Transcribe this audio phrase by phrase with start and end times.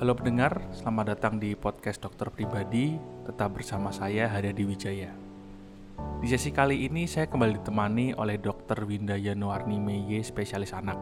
[0.00, 2.96] Halo pendengar, selamat datang di podcast Dokter Pribadi.
[3.28, 5.12] Tetap bersama saya Haryadi Wijaya.
[6.24, 8.88] Di sesi kali ini saya kembali ditemani oleh Dr.
[8.88, 10.96] Winda Yanuarni Meye, spesialis anak.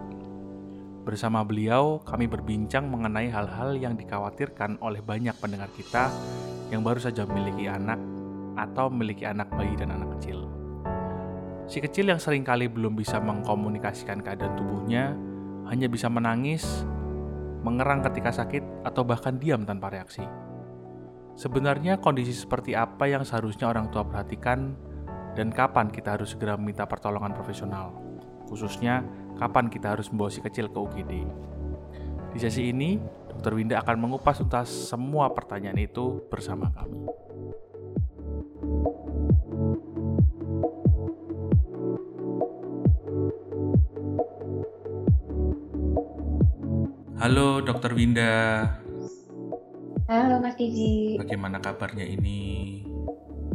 [1.07, 6.11] Bersama beliau, kami berbincang mengenai hal-hal yang dikhawatirkan oleh banyak pendengar kita
[6.75, 8.03] yang baru saja memiliki anak
[8.59, 10.51] atau memiliki anak bayi dan anak kecil.
[11.71, 15.15] Si kecil yang sering kali belum bisa mengkomunikasikan keadaan tubuhnya,
[15.71, 16.83] hanya bisa menangis,
[17.63, 20.23] mengerang ketika sakit, atau bahkan diam tanpa reaksi.
[21.39, 24.75] Sebenarnya kondisi seperti apa yang seharusnya orang tua perhatikan
[25.39, 27.95] dan kapan kita harus segera meminta pertolongan profesional,
[28.51, 29.07] khususnya
[29.39, 31.13] kapan kita harus membawa si kecil ke UGD.
[32.35, 32.99] Di sesi ini,
[33.31, 33.55] Dr.
[33.55, 37.07] Winda akan mengupas tuntas semua pertanyaan itu bersama kami.
[47.19, 48.63] Halo Dokter Winda.
[50.07, 51.19] Halo Mas Didi.
[51.19, 52.81] Bagaimana kabarnya ini?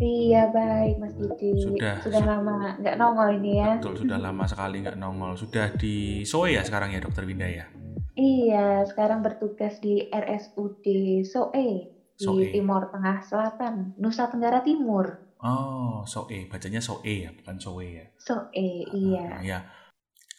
[0.03, 1.55] Iya baik Mas Didi.
[1.63, 2.03] Sudah.
[2.03, 3.79] Sudah lama nggak nongol ini ya.
[3.79, 5.39] Betul, sudah lama sekali nggak nongol.
[5.39, 7.65] Sudah di Soe ya sekarang ya Dokter Winda ya?
[8.13, 10.85] Iya, sekarang bertugas di RSUD
[11.25, 11.67] Soe
[12.13, 12.45] di Soe.
[12.53, 15.33] Timur Tengah Selatan, Nusa Tenggara Timur.
[15.41, 16.45] Oh, Soe.
[16.45, 18.05] Bacanya Soe ya, bukan Soe ya?
[18.21, 19.25] Soe, Ah, iya.
[19.41, 19.59] ya.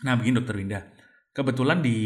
[0.06, 0.80] Nah, begini Dokter Winda.
[1.34, 1.98] Kebetulan di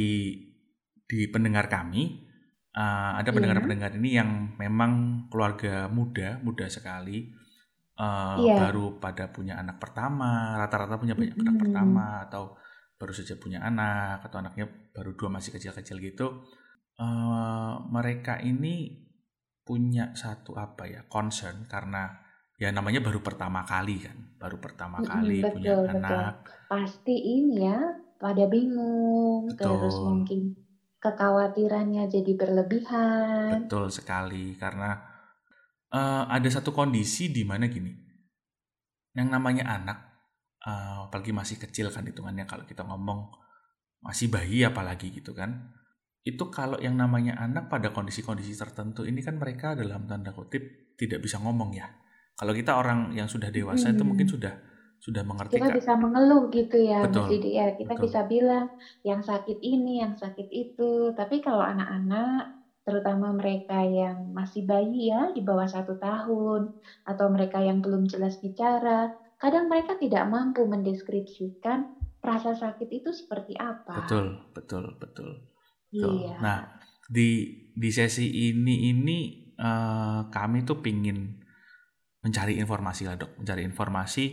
[1.08, 2.28] di pendengar kami
[2.76, 3.34] uh, ada Iya.
[3.34, 4.92] pendengar-pendengar ini yang memang
[5.32, 7.32] keluarga muda, muda sekali.
[7.98, 8.70] uh, Iya.
[8.70, 11.62] baru pada punya anak pertama, rata-rata punya banyak anak Mm-mm.
[11.66, 12.54] pertama atau
[12.94, 16.46] baru saja punya anak atau anaknya baru dua masih kecil-kecil gitu.
[16.94, 19.02] Uh, mereka ini
[19.66, 22.06] punya satu apa ya concern karena
[22.54, 25.98] ya namanya baru pertama kali kan, baru pertama kali punya betul, betul.
[25.98, 26.34] anak.
[26.70, 27.78] Pasti ini ya,
[28.18, 30.06] pada bingung, terus Betul.
[30.06, 30.40] mungkin
[30.98, 33.66] kekhawatirannya jadi berlebihan.
[33.66, 34.98] Betul sekali karena
[35.94, 37.94] eh, ada satu kondisi di mana gini,
[39.14, 39.98] yang namanya anak,
[40.62, 43.30] eh, apalagi masih kecil kan hitungannya kalau kita ngomong
[44.02, 45.74] masih bayi apalagi gitu kan,
[46.22, 51.22] itu kalau yang namanya anak pada kondisi-kondisi tertentu ini kan mereka dalam tanda kutip tidak
[51.22, 51.88] bisa ngomong ya.
[52.38, 54.08] Kalau kita orang yang sudah dewasa itu Mm.
[54.14, 54.54] mungkin sudah
[54.98, 58.04] sudah mengerti kita bisa mengeluh gitu ya Mas Betul, Didi ya kita betul.
[58.04, 58.66] bisa bilang
[59.06, 62.50] yang sakit ini yang sakit itu tapi kalau anak-anak
[62.82, 66.72] terutama mereka yang masih bayi ya di bawah satu tahun
[67.04, 71.86] atau mereka yang belum jelas bicara kadang mereka tidak mampu mendeskripsikan
[72.18, 74.26] rasa sakit itu seperti apa Betul,
[74.56, 75.30] betul, betul.
[75.88, 76.12] Betul.
[76.26, 76.58] iya Nah,
[77.06, 77.28] di
[77.72, 79.18] di sesi ini ini
[79.54, 81.38] eh, kami tuh pingin
[82.24, 84.24] mencari informasi lah dok, mencari informasi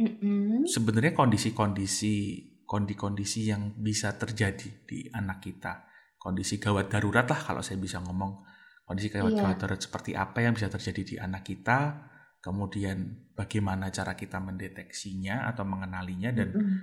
[0.00, 0.64] Mm-mm.
[0.64, 7.82] sebenarnya kondisi-kondisi kondisi-kondisi yang bisa terjadi di anak kita, kondisi gawat darurat lah kalau saya
[7.82, 8.46] bisa ngomong,
[8.86, 12.06] kondisi gawat gawat darurat seperti apa yang bisa terjadi di anak kita,
[12.38, 16.78] kemudian bagaimana cara kita mendeteksinya atau mengenalinya dan Mm-mm.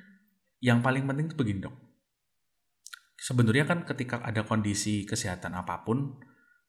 [0.59, 1.75] yang paling penting itu begini dok.
[3.15, 6.19] Sebenarnya kan ketika ada kondisi kesehatan apa pun,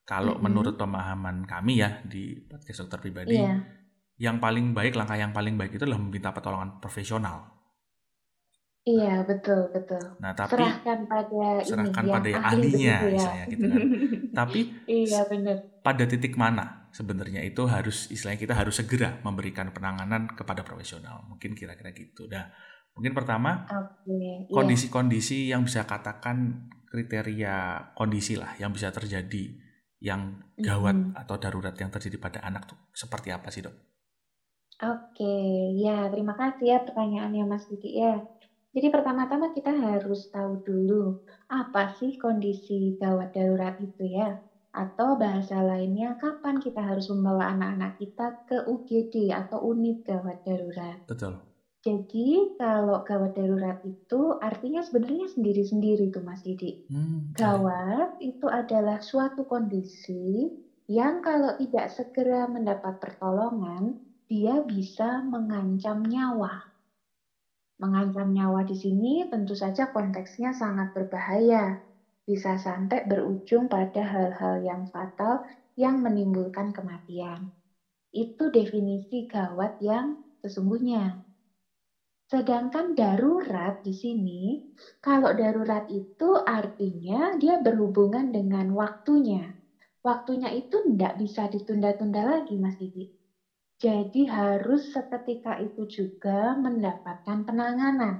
[0.07, 0.47] kalau Mm-mm.
[0.47, 3.78] menurut pemahaman kami ya di podcast dokter pribadi, iya
[4.19, 7.55] yang paling baik langkah yang paling baik itu adalah meminta pertolongan profesional.
[8.89, 13.43] iya betul betul Nah tapi serahkan pada serahkan ini pada yang ahli ahlinya, ya istilahnya
[13.51, 13.81] gitu kan.
[14.39, 20.31] tapi iya benar pada titik mana sebenarnya itu harus istilahnya kita harus segera memberikan penanganan
[20.31, 21.21] kepada profesional.
[21.29, 22.25] Mungkin kira-kira gitu.
[22.31, 22.49] Nah
[22.95, 23.67] mungkin pertama
[24.09, 29.53] iya kondisi-kondisi yang bisa katakan kriteria kondisi lah yang bisa terjadi
[29.99, 31.19] yang gawat Mm-mm.
[31.19, 33.88] atau darurat yang terjadi pada anak tuh seperti apa sih dok?
[34.83, 35.33] Oke,
[35.83, 38.13] ya terima kasih ya pertanyaannya Mas Didi ya.
[38.75, 41.03] Jadi pertama-tama kita harus tahu dulu
[41.61, 44.29] apa sih kondisi gawat darurat itu ya.
[44.83, 50.97] Atau bahasa lainnya kapan kita harus membawa anak-anak kita ke UGD atau unit gawat darurat.
[51.07, 51.39] Betul.
[51.85, 56.71] Jadi kalau gawat darurat itu artinya sebenarnya sendiri-sendiri tuh Mas Didi.
[56.89, 60.47] Hmm, Gawat itu adalah suatu kondisi
[60.89, 63.95] yang kalau tidak segera mendapat pertolongan,
[64.29, 66.53] dia bisa mengancam nyawa.
[67.81, 71.73] Mengancam nyawa di sini tentu saja konteksnya sangat berbahaya.
[72.29, 75.41] Bisa sampai berujung pada hal-hal yang fatal
[75.73, 77.49] yang menimbulkan kematian.
[78.13, 80.13] Itu definisi gawat yang
[80.45, 81.17] sesungguhnya.
[82.29, 84.61] Sedangkan darurat di sini,
[85.01, 89.49] kalau darurat itu artinya dia berhubungan dengan waktunya.
[90.05, 93.09] Waktunya itu tidak bisa ditunda-tunda lagi, Mas Didi.
[93.85, 98.15] Jadi harus seketika itu juga mendapatkan penanganan.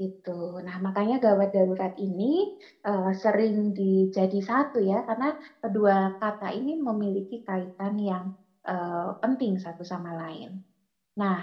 [0.00, 0.40] Gitu.
[0.66, 2.40] Nah, makanya gawat darurat ini
[2.88, 5.28] uh, sering dijadi satu ya, karena
[5.60, 8.24] kedua kata ini memiliki kaitan yang
[8.64, 10.56] uh, penting satu sama lain.
[11.20, 11.40] Nah,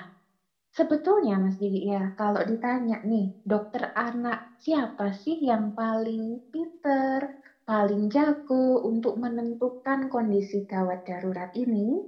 [0.78, 7.22] sebetulnya Mas Didi ya, kalau ditanya nih, dokter anak siapa sih yang paling pinter,
[7.68, 12.00] paling jago untuk menentukan kondisi gawat darurat ini?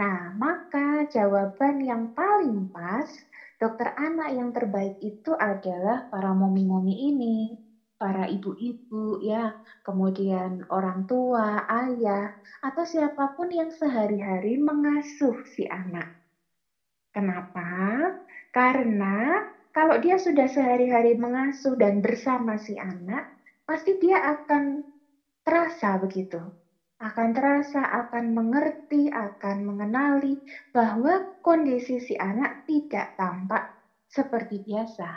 [0.00, 3.06] Nah, maka jawaban yang paling pas
[3.62, 7.38] dokter anak yang terbaik itu adalah para momi-momi ini,
[8.00, 9.44] para ibu-ibu ya,
[9.86, 11.48] kemudian orang tua,
[11.82, 12.26] ayah,
[12.66, 16.06] atau siapa pun yang sehari-hari mengasuh si anak.
[17.14, 17.68] Kenapa?
[18.50, 19.38] Karena
[19.74, 23.22] kalau dia sudah sehari-hari mengasuh dan bersama si anak,
[23.66, 24.82] pasti dia akan
[25.46, 26.40] terasa begitu
[27.04, 30.40] akan terasa, akan mengerti, akan mengenali
[30.72, 33.62] bahwa kondisi si anak tidak tampak
[34.08, 35.10] seperti biasa.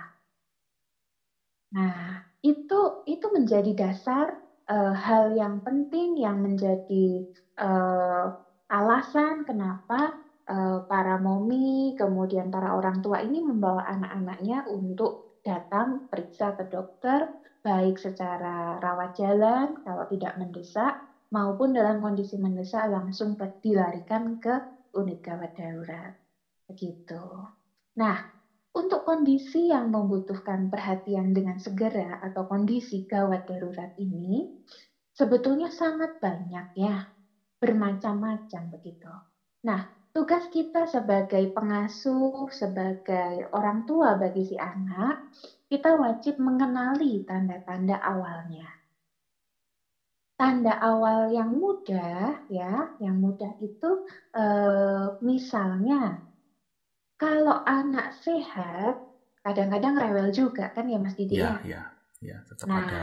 [1.76, 4.28] Nah, itu itu menjadi dasar
[4.72, 7.24] uh, hal yang penting yang menjadi
[7.60, 8.28] uh,
[8.68, 10.12] alasan kenapa
[10.52, 17.24] uh, para momi, kemudian para orang tua ini membawa anak-anaknya untuk datang periksa ke dokter,
[17.64, 20.92] baik secara rawat jalan kalau tidak mendesak
[21.36, 24.60] maupun dalam kondisi mendesak langsung dilarikan ke
[24.96, 26.12] unit gawat darurat.
[26.70, 27.24] Begitu.
[28.02, 28.18] Nah,
[28.76, 34.46] untuk kondisi yang membutuhkan perhatian dengan segera atau kondisi gawat darurat ini
[35.20, 36.98] sebetulnya sangat banyak ya,
[37.62, 39.12] bermacam-macam begitu.
[39.68, 39.82] Nah,
[40.16, 45.18] tugas kita sebagai pengasuh, sebagai orang tua bagi si anak,
[45.72, 48.68] kita wajib mengenali tanda-tanda awalnya
[50.38, 53.90] tanda awal yang mudah ya, yang mudah itu
[54.38, 56.22] eh, misalnya
[57.18, 59.02] kalau anak sehat
[59.42, 61.58] kadang-kadang rewel juga kan ya Mas Didi ya?
[61.66, 61.82] Iya,
[62.22, 63.02] ya, tetap nah, ada.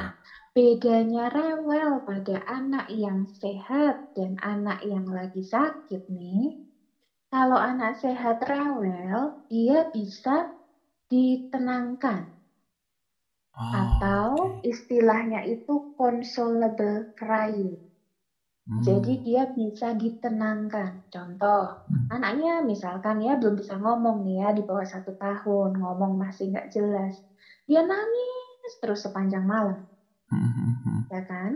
[0.55, 6.55] bedanya rewel pada anak yang sehat dan anak yang lagi sakit nih.
[7.35, 10.47] Kalau anak sehat rewel, dia bisa
[11.11, 12.34] ditenangkan
[13.55, 14.75] Oh, atau okay.
[14.75, 17.79] istilahnya itu consolable crying.
[18.65, 18.81] Hmm.
[18.83, 21.07] Jadi dia bisa ditenangkan.
[21.13, 22.09] Contoh, hmm.
[22.11, 26.67] anaknya misalkan ya belum bisa ngomong nih ya di bawah satu tahun, ngomong masih nggak
[26.73, 27.15] jelas.
[27.69, 29.79] Dia nangis terus sepanjang malam,
[30.33, 30.51] hmm.
[30.51, 31.01] hmm, hmm.
[31.13, 31.53] ya kan?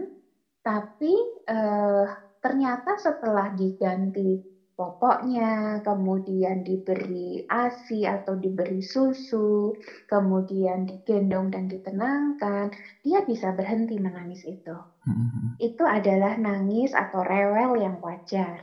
[0.62, 1.12] Tapi
[1.48, 2.06] eh,
[2.44, 4.38] ternyata setelah diganti
[4.78, 9.74] popoknya, kemudian diberi ASI atau diberi susu,
[10.12, 12.66] kemudian digendong dan ditenangkan,
[13.04, 14.76] dia bisa berhenti menangis itu.
[15.10, 15.48] Mm-hmm.
[15.68, 18.62] Itu adalah nangis atau rewel yang wajar.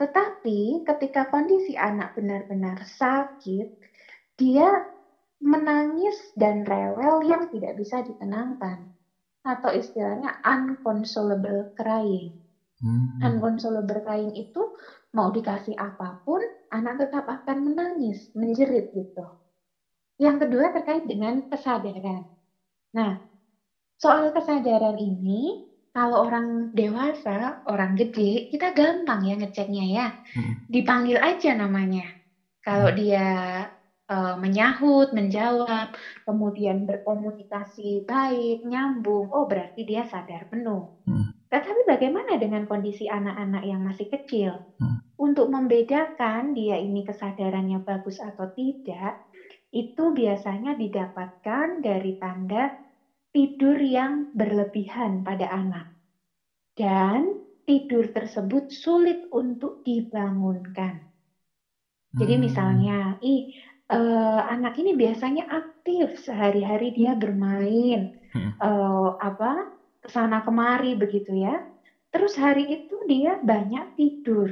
[0.00, 3.66] Tetapi ketika kondisi anak benar-benar sakit,
[4.40, 4.68] dia
[5.52, 8.78] menangis dan rewel yang tidak bisa ditenangkan
[9.46, 12.34] atau istilahnya unconsolable crying.
[12.82, 13.08] Hmm.
[13.24, 14.60] Unconsolable crying itu
[15.16, 19.24] mau dikasih apa pun, anak tetap akan menangis, menjerit gitu.
[20.20, 22.24] Yang kedua terkait dengan kesadaran.
[22.96, 23.16] Nah,
[23.96, 25.56] soal kesadaran ini,
[25.96, 30.06] kalau orang dewasa, orang gede, kita gampang ya ngeceknya ya.
[30.36, 30.54] Hmm.
[30.68, 32.04] Dipanggil aja namanya.
[32.60, 32.96] Kalau hmm.
[32.96, 33.26] dia
[34.12, 35.88] uh, menyahut, menjawab,
[36.24, 40.84] kemudian berkomunikasi baik, nyambung, oh berarti dia sadar penuh.
[41.08, 41.35] Hmm.
[41.46, 44.50] Tetapi bagaimana dengan kondisi anak-anak yang masih kecil?
[44.82, 44.98] Hmm.
[45.16, 49.22] Untuk membedakan dia ini kesadarannya bagus atau tidak,
[49.70, 52.74] itu biasanya didapatkan dari tanda
[53.30, 55.86] tidur yang berlebihan pada anak.
[56.76, 61.02] Dan tidur tersebut sulit untuk dibangunkan.
[62.16, 62.42] Jadi hmm.
[62.42, 63.52] misalnya, ih
[63.92, 68.52] uh, anak ini biasanya aktif sehari-hari dia bermain, hmm.
[68.60, 69.75] uh, apa
[70.06, 71.66] ke sana kemari begitu ya.
[72.14, 74.48] Terus hari itu dia banyak tidur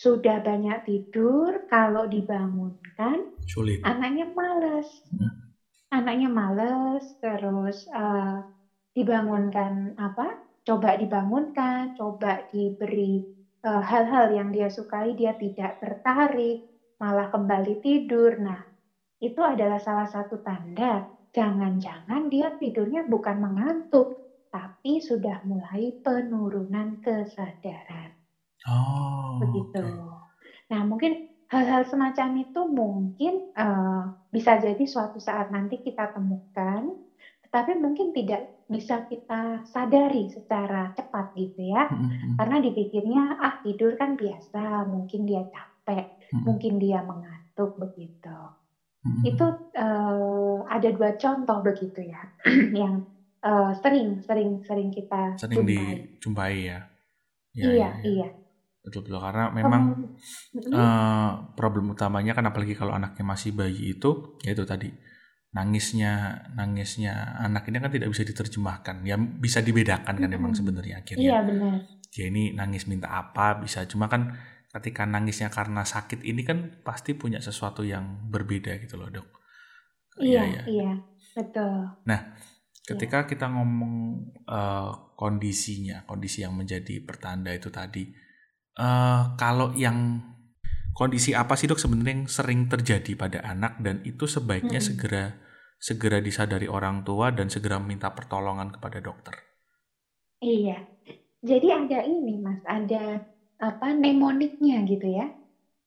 [0.00, 3.84] sudah banyak tidur, kalau dibangunkan, Sulit.
[3.84, 4.88] anaknya males.
[5.12, 5.52] Hmm.
[5.90, 8.40] Anaknya males, terus uh,
[8.94, 10.40] dibangunkan apa?
[10.64, 13.26] Coba dibangunkan, coba diberi
[13.64, 16.68] eh, hal-hal uh, yang dia sukai, dia tidak tertarik,
[17.00, 18.38] malah kembali tidur.
[18.38, 18.60] Nah,
[19.18, 24.19] itu adalah salah satu tanda jangan-jangan dia tidurnya bukan mengantuk,
[24.50, 28.12] tapi sudah mulai penurunan kesadaran.
[28.68, 29.80] Oh, begitu.
[29.80, 30.74] Okay.
[30.74, 36.94] Nah, mungkin hal-hal semacam itu mungkin uh, bisa jadi suatu saat nanti kita temukan,
[37.46, 41.90] tetapi mungkin tidak bisa kita sadari secara cepat gitu ya.
[41.90, 42.38] Mm-hmm.
[42.38, 46.42] Karena dipikirnya ah tidur kan biasa, mungkin dia capek, mm-hmm.
[46.46, 48.38] mungkin dia mengantuk begitu.
[49.24, 52.20] Itu uh, ada dua contoh begitu ya,
[52.84, 53.08] yang
[53.44, 55.76] uh, sering sering sering kita sering jumpai.
[55.76, 56.78] dijumpai ya.
[57.56, 57.90] ya iya, ya, ya.
[58.04, 58.28] iya.
[58.80, 64.40] Betul betul karena memang um, uh, problem utamanya kan apalagi kalau anaknya masih bayi itu
[64.40, 64.88] yaitu tadi
[65.50, 71.26] nangisnya nangisnya anak ini kan tidak bisa diterjemahkan ya bisa dibedakan kan memang sebenarnya akhirnya
[71.26, 74.30] iya benar dia ini nangis minta apa bisa cuma kan
[74.70, 79.26] ketika nangisnya karena sakit ini kan pasti punya sesuatu yang berbeda gitu loh dok
[80.22, 80.92] iya iya, iya
[81.34, 82.38] betul nah
[82.84, 83.28] ketika iya.
[83.28, 83.94] kita ngomong
[84.48, 88.08] uh, kondisinya kondisi yang menjadi pertanda itu tadi
[88.80, 90.20] uh, kalau yang
[90.96, 94.88] kondisi apa sih dok sebenarnya yang sering terjadi pada anak dan itu sebaiknya hmm.
[94.92, 95.24] segera
[95.80, 99.32] segera disadari orang tua dan segera minta pertolongan kepada dokter.
[100.44, 100.76] Iya,
[101.40, 103.24] jadi ada ini mas, ada
[103.56, 105.32] apa mnemoniknya gitu ya.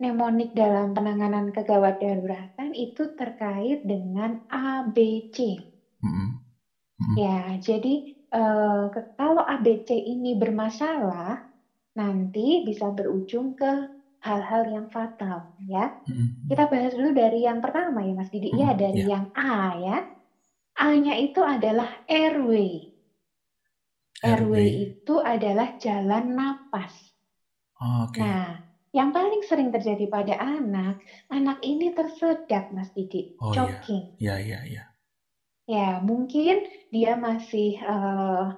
[0.02, 5.62] Mnemonik dalam penanganan kegawat daruratan itu terkait dengan ABC.
[6.02, 6.43] -hmm.
[7.04, 7.16] -hmm.
[7.20, 7.94] Ya, jadi
[8.34, 8.88] uh,
[9.20, 11.38] kalau ABC ini bermasalah,
[11.94, 13.86] nanti bisa berujung ke
[14.24, 15.92] hal-hal yang fatal ya.
[16.08, 16.32] Hmm.
[16.48, 18.50] Kita bahas dulu dari yang pertama ya Mas Didi.
[18.56, 19.10] Hmm, ya dari yeah.
[19.20, 19.98] yang A ya.
[20.74, 22.82] A-nya itu adalah airway.
[24.24, 27.14] Airway, itu adalah jalan napas.
[27.78, 28.24] Oh, okay.
[28.24, 28.56] Nah,
[28.96, 30.96] yang paling sering terjadi pada anak,
[31.28, 33.54] anak ini tersedak Mas Didi, oh, iya.
[33.54, 34.04] choking.
[34.18, 34.84] Iya, iya, iya.
[35.64, 38.52] Ya, mungkin dia masih uh,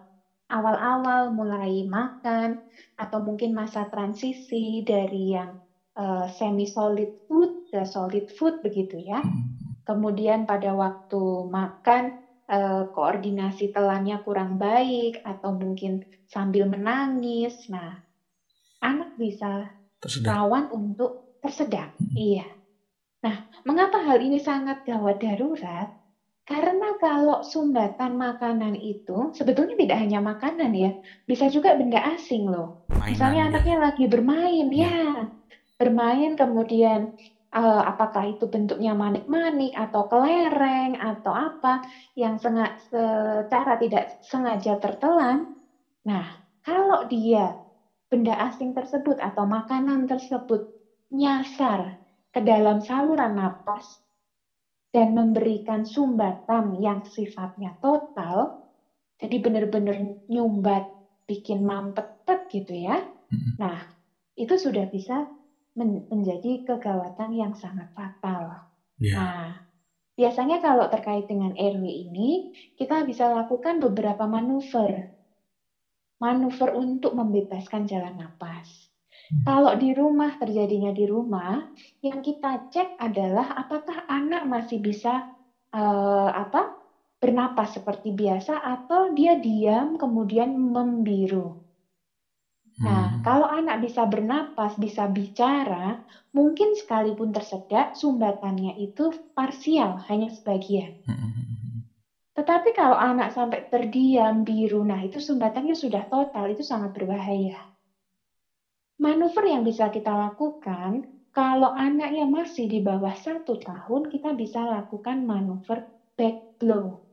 [0.49, 2.61] awal-awal mulai makan
[2.97, 5.61] atau mungkin masa transisi dari yang
[5.97, 9.21] uh, semi solid food ke solid food begitu ya.
[9.21, 9.57] Hmm.
[9.85, 17.69] Kemudian pada waktu makan uh, koordinasi telannya kurang baik atau mungkin sambil menangis.
[17.69, 18.01] Nah,
[18.81, 19.69] anak bisa
[20.01, 20.29] tersedak.
[20.29, 21.93] rawan untuk tersedak.
[21.97, 22.13] Hmm.
[22.17, 22.47] Iya.
[23.25, 26.04] Nah, mengapa hal ini sangat gawat darurat?
[26.45, 30.93] Karena kalau sumbatan makanan itu sebetulnya tidak hanya makanan ya,
[31.25, 32.69] bisa juga benda asing loh.
[32.93, 33.49] Mainan Misalnya ya.
[33.49, 35.25] anaknya lagi bermain, ya, ya
[35.81, 37.09] bermain kemudian
[37.51, 41.81] uh, apakah itu bentuknya manik-manik atau kelereng atau apa
[42.15, 45.49] yang sengaja, secara tidak sengaja tertelan.
[46.05, 46.25] Nah,
[46.61, 47.57] kalau dia
[48.11, 50.61] benda asing tersebut atau makanan tersebut
[51.09, 51.97] nyasar
[52.31, 54.03] ke dalam saluran napas,
[54.95, 58.47] dan memberikan sumbatan yang sifatnya total,
[59.19, 59.99] jadi benar-benar
[60.31, 60.87] nyumbat,
[61.27, 62.95] bikin mampetet gitu ya.
[63.59, 63.83] Nah,
[64.39, 65.27] itu sudah bisa
[65.75, 68.55] men menjadi kegawatan yang sangat fatal.
[68.95, 69.19] Yeah.
[69.19, 69.45] Nah,
[70.15, 72.39] biasanya kalau terkait dengan RW ini,
[72.79, 75.11] kita bisa lakukan beberapa manuver.
[76.23, 78.94] Manuver untuk membebaskan jalan napas.
[79.47, 81.57] Kalau di rumah terjadinya di rumah,
[82.01, 85.21] yang kita cek adalah apakah anak masih bisa
[85.73, 86.65] uh, apa
[87.21, 91.55] bernapas seperti biasa atau dia diam kemudian membiru.
[92.75, 93.23] Nah, hmm.
[93.23, 95.95] kalau anak bisa bernapas, bisa bicara,
[96.35, 100.91] mungkin sekalipun tersedak, sumbatannya itu parsial, hanya sebagian.
[101.07, 101.81] Hmm.
[102.35, 107.55] Tetapi kalau anak sampai terdiam, biru, nah itu sumbatannya sudah total, itu sangat berbahaya.
[108.95, 111.03] Manuver yang bisa kita lakukan,
[111.35, 115.83] kalau anaknya masih di bawah satu tahun, kita bisa lakukan manuver
[116.15, 117.03] back blow.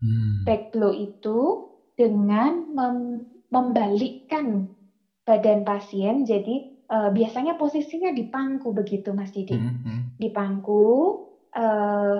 [0.00, 0.48] Hmm.
[0.48, 1.60] Back blow itu
[1.92, 3.20] dengan mem
[3.52, 4.64] membalikkan
[5.28, 9.60] badan pasien, jadi uh, biasanya posisinya di pangku begitu, Mas Didi.
[9.60, 9.76] Hmm.
[9.76, 10.00] hmm.
[10.16, 11.12] Di pangku,
[11.52, 12.18] uh,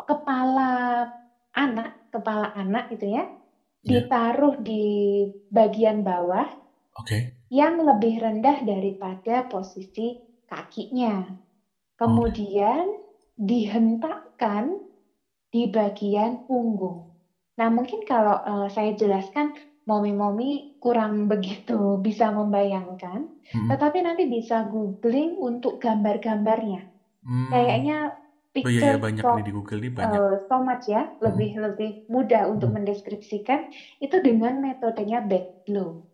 [0.00, 1.04] kepala
[1.52, 3.28] anak, kepala anak gitu ya, yeah.
[3.84, 6.48] ditaruh di bagian bawah.
[6.96, 7.04] Oke.
[7.04, 10.18] Okay yang lebih rendah daripada posisi
[10.50, 11.26] kakinya.
[11.96, 13.00] Kemudian
[13.36, 14.80] dihentakkan
[15.52, 17.12] di bagian punggung.
[17.56, 23.68] Nah, mungkin kalau uh, saya jelaskan, momi-momi kurang begitu bisa membayangkan, hmm.
[23.70, 26.84] tetapi nanti bisa googling untuk gambar-gambarnya.
[27.24, 27.48] Hmm.
[27.48, 27.98] Kayaknya
[28.52, 30.20] picture oh, iya, iya, banyak so, nih di Google nih banyak.
[30.20, 31.62] Uh, so much ya, lebih hmm.
[31.70, 32.76] lebih mudah untuk hmm.
[32.82, 33.72] mendeskripsikan
[34.02, 36.04] itu dengan metodenya back blow.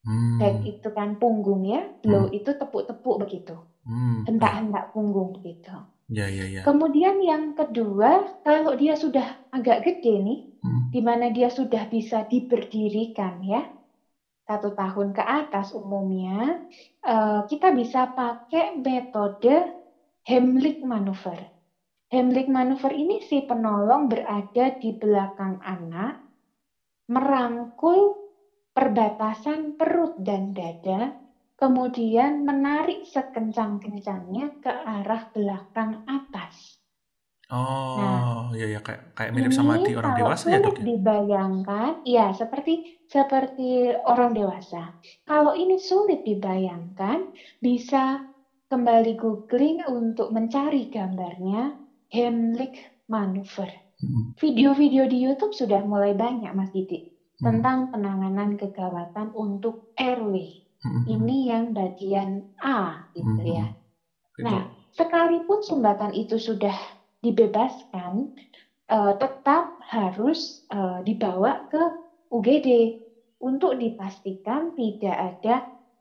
[0.00, 0.40] Hmm.
[0.40, 2.38] Back itu kan punggung ya, blow hmm.
[2.40, 3.56] itu tepuk-tepuk begitu.
[3.84, 4.24] Hmm.
[4.24, 5.76] Hentak-hentak punggung begitu.
[6.10, 6.62] Ya, ya, ya.
[6.66, 10.90] Kemudian yang kedua, kalau dia sudah agak gede nih, hmm.
[10.90, 13.68] di mana dia sudah bisa diberdirikan ya,
[14.50, 16.66] satu tahun ke atas umumnya,
[17.06, 19.78] uh, kita bisa pakai metode
[20.26, 21.38] Heimlich maneuver.
[22.12, 26.20] Heimlich maneuver ini si penolong berada di belakang anak,
[27.08, 28.29] merangkul
[28.80, 31.12] perbatasan perut dan dada,
[31.60, 36.80] kemudian menarik sekencang-kencangnya ke arah belakang atas.
[37.50, 40.84] Oh, iya ya kayak kayak mirip sama di orang dewasa ya, Dok ya?
[40.86, 44.94] dibayangkan, ya seperti seperti orang dewasa.
[45.26, 48.22] Kalau ini sulit dibayangkan, bisa
[48.70, 51.74] kembali googling untuk mencari gambarnya
[52.14, 52.78] Heimlich
[53.10, 53.68] maneuver.
[53.98, 54.38] Mm-mm.
[54.38, 57.09] Video-video di YouTube sudah mulai banyak, Mas Didik, Hmm.
[57.42, 60.48] Tentang penanganan kegawatan untuk airway.
[60.84, 61.04] Mm-mm.
[61.08, 63.56] Ini yang bagian A, gitu Mm-mm.
[63.56, 63.66] ya.
[64.44, 66.74] Nah, sekalipun sumbatan itu sudah
[67.24, 68.28] dibebaskan,
[68.92, 71.82] eh, tetap harus eh, dibawa ke
[72.32, 72.96] UGD
[73.42, 75.54] untuk dipastikan tidak ada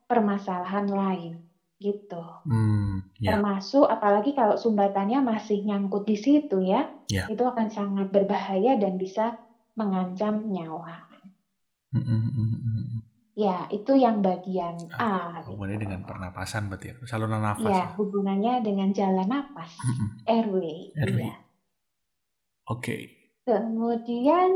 [0.09, 1.33] permasalahan lain,
[1.81, 2.21] gitu.
[2.45, 3.31] Hmm, ya.
[3.35, 7.25] Termasuk apalagi kalau sumbatannya masih nyangkut di situ ya, Ya.
[7.25, 9.33] itu akan sangat berbahaya dan bisa
[9.79, 11.08] mengancam nyawa.
[13.39, 15.39] Ya, itu yang bagian A.
[15.39, 15.55] gitu.
[15.55, 17.89] Hubungannya dengan pernapasan berarti ya, saluran nafas Ya, ya.
[17.97, 20.07] hubungannya dengan jalan Mm-mm.
[20.27, 20.91] airway.
[20.99, 21.23] Airway.
[21.23, 21.33] iya.
[22.69, 22.95] Oke,
[23.47, 24.49] Kemudian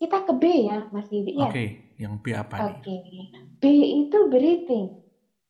[0.00, 1.50] kita ke B ya, Mas Didi ya.
[1.50, 1.64] oke.
[1.98, 2.78] Yang B apa nih?
[2.78, 2.96] Oke.
[3.60, 3.62] B
[4.06, 4.86] itu breathing,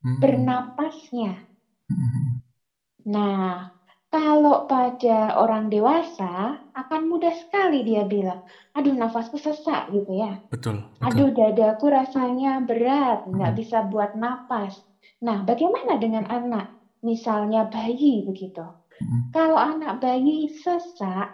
[0.02, 0.16] Hmm.
[0.22, 1.32] bernapasnya.
[1.92, 2.40] Mm-mm.
[3.04, 3.77] Nah,
[4.14, 8.40] kalau pada orang dewasa akan mudah sekali dia bilang,
[8.76, 10.32] aduh nafasku sesak gitu ya.
[10.50, 11.22] Betul, betul.
[11.22, 13.58] Aduh dadaku rasanya berat, nggak Hmm.
[13.58, 14.74] bisa buat napas.
[15.26, 16.66] Nah, bagaimana dengan anak?
[17.08, 18.64] Misalnya bayi begitu.
[19.34, 21.26] Kalau anak bayi sesak,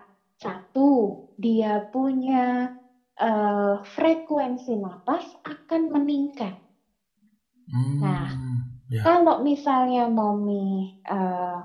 [0.43, 0.91] satu,
[1.45, 2.69] dia punya
[3.29, 6.55] eh, frekuensi napas akan meningkat.
[7.73, 8.27] Hmm, Nah,
[8.91, 9.05] ya.
[9.05, 10.55] Kalau misalnya Momi
[11.13, 11.57] eh,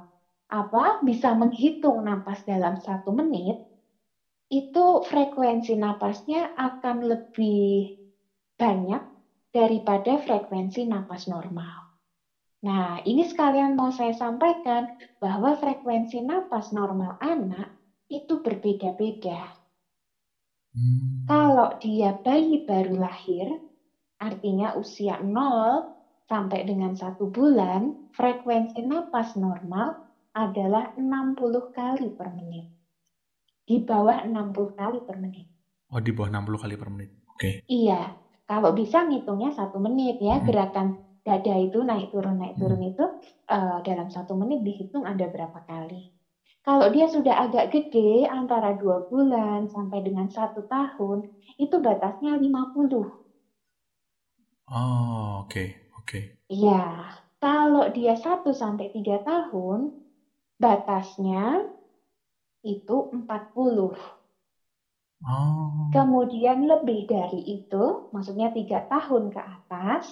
[0.50, 3.56] apa bisa menghitung napas dalam satu menit,
[4.50, 7.86] itu frekuensi napasnya akan lebih
[8.58, 9.02] banyak
[9.54, 11.86] daripada frekuensi napas normal.
[12.66, 14.90] Nah, ini sekalian mau saya sampaikan
[15.22, 17.70] bahwa frekuensi napas normal anak
[18.10, 19.48] itu berbeda-beda.
[20.74, 21.24] Hmm.
[21.30, 23.48] Kalau dia bayi baru lahir,
[24.20, 25.86] artinya usia 0
[26.26, 29.94] sampai dengan satu bulan, frekuensi napas normal
[30.34, 32.70] adalah 60 kali per menit.
[33.66, 35.46] Di bawah 60 kali per menit.
[35.90, 37.10] Oh, di bawah 60 kali per menit.
[37.34, 37.66] Oke.
[37.66, 38.14] Iya,
[38.46, 40.46] kalau bisa ngitungnya satu menit ya, Hmm.
[40.46, 40.88] gerakan
[41.26, 43.06] dada itu naik turun naik turun itu
[43.50, 46.14] eh, dalam satu menit dihitung ada berapa kali.
[46.60, 51.26] Kalau dia sudah agak gede, antara dua bulan sampai dengan satu tahun,
[51.58, 53.10] itu batasnya 50.
[54.70, 55.64] Oh, oke,
[55.98, 56.20] oke.
[56.52, 59.98] Iya, kalau dia 1 sampai 3 tahun,
[60.64, 61.42] batasnya
[62.72, 63.92] itu 40.
[65.26, 65.96] Oh.
[65.96, 70.04] Kemudian lebih dari itu, maksudnya 3 tahun ke atas,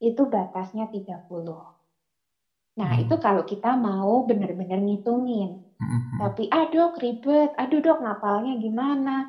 [0.00, 1.60] itu batasnya 30.
[2.80, 3.02] Nah, Hmm.
[3.02, 5.50] itu kalau kita mau benar-benar ngitungin.
[5.80, 6.18] Mm-mm.
[6.20, 9.26] Tapi, aduh ribet, aduh dok ngapalnya gimana?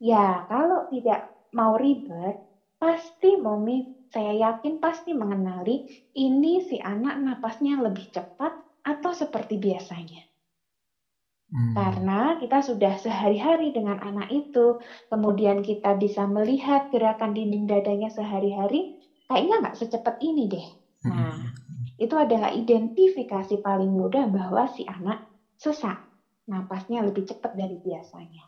[0.00, 1.20] Ya, kalau tidak
[1.58, 2.34] mau ribet,
[2.80, 5.80] pasti Momi, saya yakin pasti mengenali
[6.16, 8.52] ini si anak napasnya lebih cepat
[8.90, 10.20] atau seperti biasanya.
[11.52, 11.78] Hmm.
[11.78, 14.66] Karena kita sudah sehari-hari dengan anak itu,
[15.12, 18.84] kemudian kita bisa melihat gerakan dinding dadanya sehari-hari,
[19.28, 20.66] kayaknya nggak secepat ini deh.
[21.08, 21.92] Nah, Mm-mm.
[22.04, 25.16] itu adalah identifikasi paling mudah bahwa si anak
[25.56, 25.96] sesak,
[26.52, 28.44] napasnya lebih cepat dari biasanya.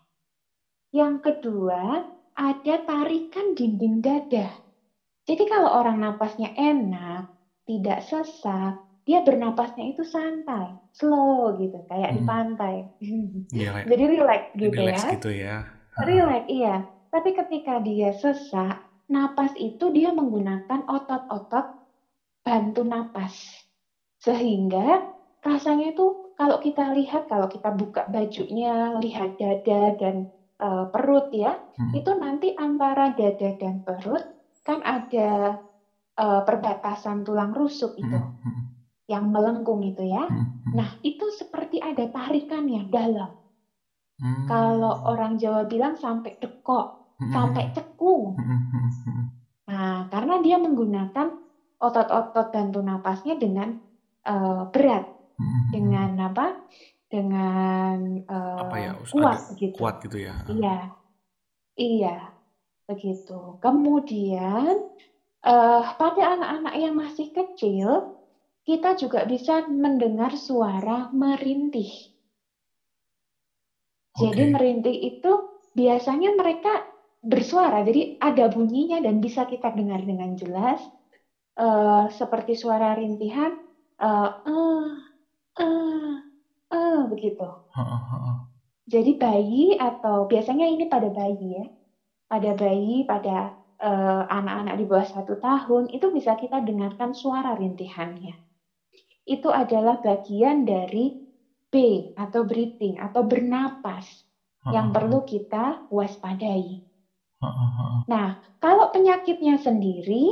[0.98, 2.00] Yang kedua,
[2.48, 4.46] ada tarikan dinding dada.
[5.28, 7.22] Jadi kalau orang napasnya enak,
[7.68, 8.72] tidak sesak,
[9.06, 10.66] dia bernapasnya itu santai,
[10.98, 12.28] slow gitu, kayak di Hmm.
[12.30, 12.74] pantai.
[13.54, 15.00] Iya, kayak Jadi relax gitu relax ya.
[15.10, 15.48] gitu ya.
[16.08, 16.74] Relax, iya.
[17.12, 18.74] Tapi ketika dia sesak,
[19.14, 21.64] napas itu dia menggunakan otot-otot
[22.46, 23.34] bantu napas.
[24.24, 24.98] Sehingga
[25.48, 26.04] rasanya itu
[26.38, 30.14] kalau kita lihat, kalau kita buka bajunya, lihat dada dan
[30.64, 31.98] eh, perut ya, Hmm.
[31.98, 34.22] itu nanti antara dada dan perut
[34.66, 35.28] kan ada
[36.22, 38.66] eh, perbatasan tulang rusuk itu, Mm-mm.
[39.10, 40.24] Yang melengkung itu ya.
[40.28, 40.72] Mm-mm.
[40.72, 43.36] Nah, itu seperti ada tarikan yang dalam.
[44.14, 44.46] Hmm.
[44.46, 48.38] Kalau orang Jawa bilang sampai dekok, sampai cekung.
[49.66, 51.34] Nah, karena dia menggunakan
[51.82, 53.74] otot-otot bantu napasnya dengan
[54.24, 55.04] eh, berat,
[55.74, 56.62] dengan apa?
[57.10, 59.76] Dengan eh, apa ya kuat ada gitu.
[59.78, 60.78] kuat gitu ya Iya,
[61.78, 62.16] iya,
[62.86, 63.58] begitu.
[63.58, 64.74] Kemudian
[65.42, 68.14] eh, pada anak-anak yang masih kecil,
[68.64, 71.92] kita juga bisa mendengar suara merintih.
[74.16, 74.52] Jadi Oke.
[74.52, 75.32] merintih itu
[75.76, 76.84] biasanya mereka
[77.24, 80.80] bersuara, jadi ada bunyinya dan bisa kita dengar dengan jelas.
[81.54, 83.54] uh, seperti suara rintihan,
[84.02, 84.90] uh, uh,
[85.58, 86.14] uh,
[86.70, 87.46] uh, begitu.
[88.84, 91.66] Jadi bayi atau biasanya ini pada bayi ya,
[92.28, 93.54] pada bayi, pada
[94.30, 98.53] anak-anak uh, di bawah satu tahun itu bisa kita dengarkan suara rintihannya.
[99.24, 101.12] Itu adalah bagian dari
[101.72, 101.74] B
[102.16, 104.24] atau breathing atau bernapas
[104.74, 106.80] yang perlu kita waspadai.
[108.12, 108.28] Nah,
[108.64, 110.24] kalau penyakitnya sendiri,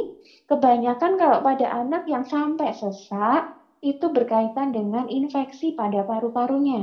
[0.49, 3.43] kebanyakan kalau pada anak yang sampai sesak,
[3.91, 6.83] itu berkaitan dengan infeksi pada paru-parunya.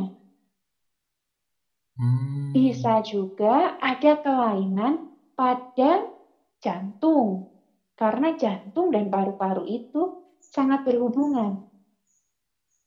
[1.98, 2.56] Hmm.
[2.56, 3.56] Bisa juga
[3.91, 4.93] ada kelainan
[5.39, 5.91] pada
[6.63, 7.30] jantung,
[8.02, 10.02] karena jantung dan paru-paru itu
[10.41, 11.52] sangat berhubungan.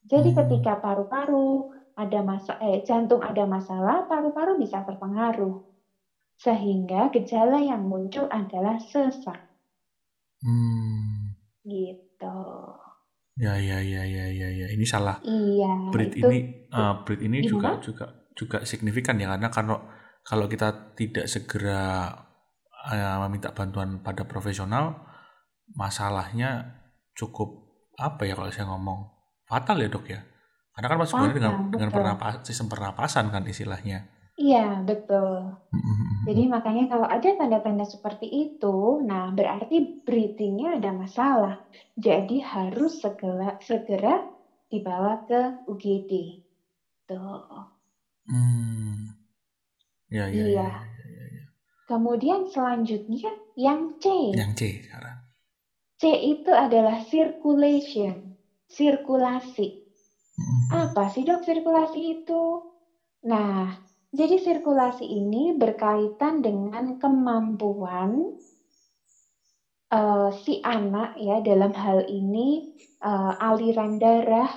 [0.06, 0.38] Jadi hmm.
[0.44, 5.62] ketika paru-paru ada masa eh jantung ada masalah, paru-paru bisa terpengaruh
[6.40, 9.38] sehingga gejala yang muncul adalah sesak.
[10.42, 11.38] Hmm.
[11.62, 12.38] Gitu.
[13.38, 14.66] Ya ya ya ya ya ya.
[14.74, 15.22] Ini salah.
[15.22, 15.94] Iya.
[15.94, 16.38] Breed itu, ini
[16.74, 19.78] uh, breed ini juga juga juga signifikan ya karena kalau
[20.26, 22.10] kalau kita tidak segera
[22.90, 24.98] uh, meminta bantuan pada profesional,
[25.78, 26.82] masalahnya
[27.14, 29.21] cukup apa ya kalau saya ngomong
[29.52, 30.20] fatal ya dok ya.
[30.72, 34.08] Karena kan masuk dengan dengan pernapas, sistem pernapasan kan istilahnya.
[34.40, 35.60] Iya, betul.
[36.24, 41.60] Jadi makanya kalau ada tanda-tanda seperti itu, nah berarti breathing-nya ada masalah.
[42.00, 44.24] Jadi harus segera segera
[44.72, 46.40] dibawa ke UGD.
[47.04, 47.68] Tuh.
[48.24, 49.12] Hmm.
[50.08, 50.70] Ya, ya, ya, Iya.
[50.80, 51.44] ya, ya, ya.
[51.84, 54.32] Kemudian selanjutnya yang C.
[54.32, 55.16] Yang C sekarang.
[56.00, 58.31] C itu adalah circulation,
[58.72, 59.68] sirkulasi.
[60.72, 62.64] Apa sih dok sirkulasi itu?
[63.28, 63.68] Nah,
[64.08, 68.32] jadi sirkulasi ini berkaitan dengan kemampuan
[69.92, 72.64] uh, si anak ya dalam hal ini
[73.04, 74.48] uh, aliran darah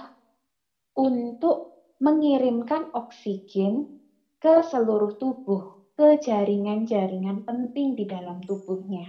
[0.95, 1.67] untuk
[1.99, 3.83] mengirimkan oksigen
[4.39, 5.63] ke seluruh tubuh,
[5.95, 9.07] ke jaringan-jaringan penting di dalam tubuhnya.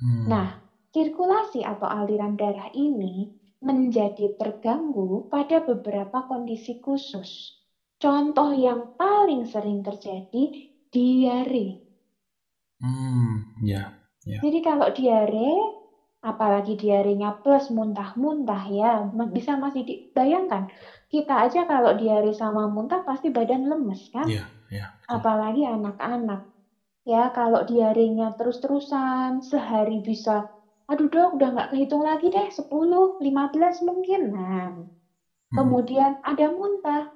[0.00, 0.24] Hmm.
[0.28, 0.48] Nah,
[0.92, 3.28] sirkulasi atau aliran darah ini
[3.68, 7.30] menjadi terganggu pada beberapa kondisi khusus.
[8.02, 10.42] Contoh yang paling sering terjadi
[10.94, 11.66] diare.
[12.80, 13.90] Hmm, ya,
[14.26, 14.40] ya.
[14.42, 15.50] Jadi kalau diare,
[16.30, 18.92] apalagi diarenya plus muntah-muntah ya,
[19.36, 20.62] bisa masih dibayangkan.
[21.12, 24.28] Kita aja kalau diare sama muntah pasti badan lemes kan?
[24.28, 24.86] Iya, iya.
[25.16, 26.40] Apalagi anak-anak.
[27.12, 30.44] Ya, kalau diarenya terus-terusan sehari bisa,
[30.90, 34.20] aduh dok, udah nggak kehitung lagi deh, 10, 15 mungkin.
[34.32, 35.54] Nah, hmm.
[35.56, 37.08] kemudian ada muntah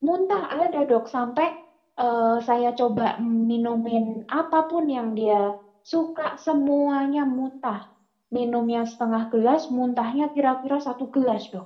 [0.00, 1.48] muntah ada dok sampai
[1.96, 7.80] uh, saya coba minumin apa pun yang dia suka semuanya muntah
[8.28, 11.64] minumnya setengah gelas muntahnya kira-kira satu gelas dok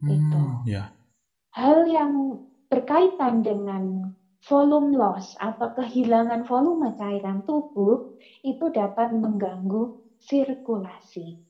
[0.00, 0.88] hmm, itu ya.
[1.52, 4.08] hal yang berkaitan dengan
[4.40, 8.00] volume loss atau kehilangan volume cairan tubuh
[8.40, 9.90] itu dapat mengganggu
[10.20, 11.40] sirkulasi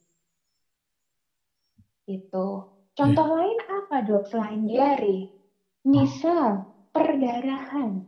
[2.10, 2.48] itu
[3.00, 3.36] Contoh yeah.
[3.40, 5.32] lain apa dok selain diare?
[5.88, 8.04] Misal perdarahan.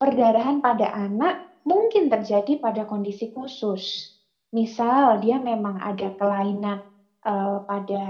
[0.00, 4.16] Perdarahan pada anak mungkin terjadi pada kondisi khusus.
[4.54, 6.80] Misal dia memang ada kelainan
[7.26, 8.04] uh, pada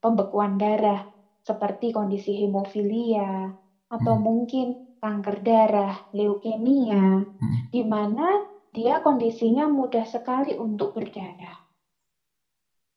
[0.00, 1.04] pembekuan darah
[1.44, 3.52] seperti kondisi hemofilia
[3.92, 4.24] atau hmm.
[4.24, 7.68] mungkin kanker darah, leukemia, hmm.
[7.68, 11.66] di mana dia kondisinya mudah sekali untuk berdarah.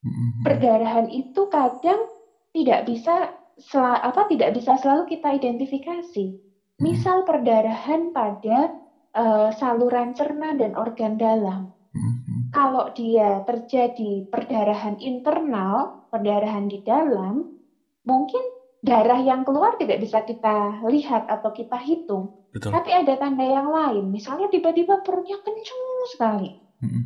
[0.06, 0.46] Mm-hmm.
[0.46, 2.06] Perdarahan itu kadang
[2.54, 6.26] tidak bisa sel, apa tidak bisa selalu kita identifikasi.
[6.38, 6.78] Mm-hmm.
[6.78, 8.78] Misal perdarahan pada
[9.18, 11.74] uh, saluran cerna dan organ dalam.
[11.90, 12.54] Mm-hmm.
[12.54, 17.58] Kalau dia terjadi perdarahan internal, perdarahan di dalam,
[18.06, 18.42] mungkin
[18.82, 22.41] darah yang keluar tidak bisa kita lihat atau kita hitung.
[22.52, 22.70] Betul.
[22.76, 26.50] Tapi ada tanda yang lain, misalnya tiba-tiba perutnya kencang sekali,
[26.84, 27.02] mm-hmm.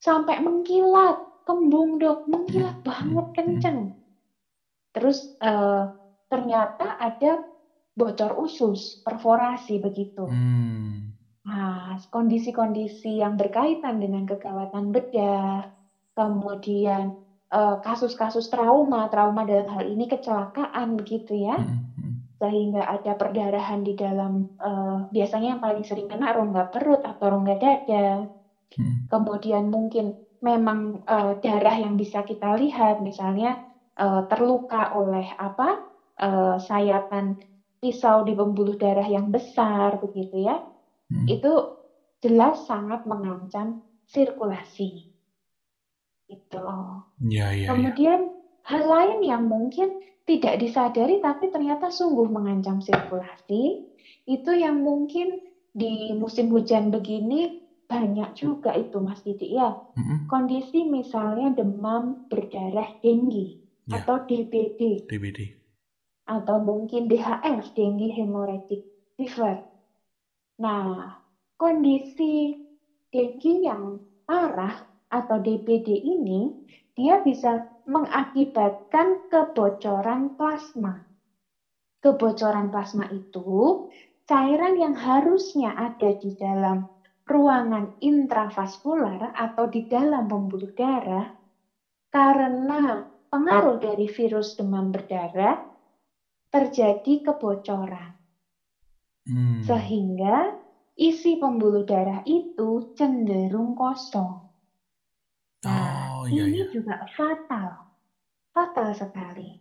[0.00, 2.88] sampai mengkilat, kembung dok, mengkilat hmm.
[2.88, 3.36] banget hmm.
[3.36, 3.78] kenceng.
[4.96, 5.92] Terus uh,
[6.32, 7.44] ternyata ada
[7.94, 10.24] bocor usus, perforasi begitu.
[10.26, 11.14] Hmm.
[11.44, 15.68] Nah, kondisi-kondisi yang berkaitan dengan kegawatan bedah,
[16.16, 17.20] kemudian
[17.52, 21.93] eh, kasus-kasus trauma, trauma dalam hal ini kecelakaan begitu ya, hmm.
[22.44, 27.56] Sehingga ada perdarahan di dalam, uh, biasanya yang paling sering kena rongga perut atau rongga
[27.56, 28.28] dada.
[28.76, 29.08] Hmm.
[29.08, 30.12] Kemudian mungkin
[30.44, 33.64] memang uh, darah yang bisa kita lihat, misalnya
[33.96, 35.88] uh, terluka oleh apa
[36.20, 37.40] uh, sayatan
[37.80, 40.60] pisau di pembuluh darah yang besar, begitu ya,
[41.08, 41.26] hmm.
[41.32, 41.52] itu
[42.20, 45.12] jelas sangat mengancam sirkulasi.
[46.24, 46.64] Gitu.
[47.28, 48.32] Ya, ya, Kemudian ya.
[48.68, 53.84] hal lain yang mungkin tidak disadari tapi ternyata sungguh mengancam sirkulasi
[54.24, 55.40] itu yang mungkin
[55.74, 59.76] di musim hujan begini banyak juga itu Mas Didi ya.
[59.96, 60.18] Mm-hmm.
[60.26, 64.00] Kondisi misalnya demam berdarah tinggi ya.
[64.00, 65.04] atau DBD.
[65.04, 65.40] DBD.
[66.24, 68.80] Atau mungkin DHF, dengue hemorrhagic
[69.20, 69.60] fever.
[70.64, 71.20] Nah,
[71.60, 72.56] kondisi
[73.12, 76.48] dengue yang parah atau DBD ini
[76.96, 81.00] dia bisa mengakibatkan kebocoran plasma.
[82.04, 83.78] Kebocoran plasma itu
[84.28, 86.84] cairan yang harusnya ada di dalam
[87.24, 91.24] ruangan intravaskular atau di dalam pembuluh darah
[92.12, 93.00] karena
[93.32, 95.56] pengaruh dari virus demam berdarah
[96.52, 98.12] terjadi kebocoran.
[99.26, 99.64] Hmm.
[99.64, 100.52] Sehingga
[101.00, 104.43] isi pembuluh darah itu cenderung kosong.
[106.24, 106.68] Oh, iya, ini iya.
[106.72, 107.68] juga fatal.
[108.54, 109.60] Fatal sekali.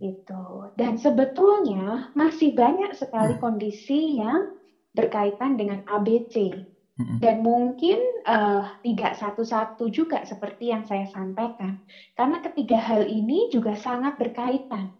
[0.00, 0.72] Itu.
[0.74, 3.42] Dan sebetulnya masih banyak sekali hmm.
[3.42, 4.56] kondisi yang
[4.96, 6.66] berkaitan dengan ABC.
[7.00, 7.96] Dan mungkin
[8.28, 11.80] uh, tidak satu-satu juga seperti yang saya sampaikan.
[12.12, 14.92] Karena ketiga hal ini juga sangat berkaitan.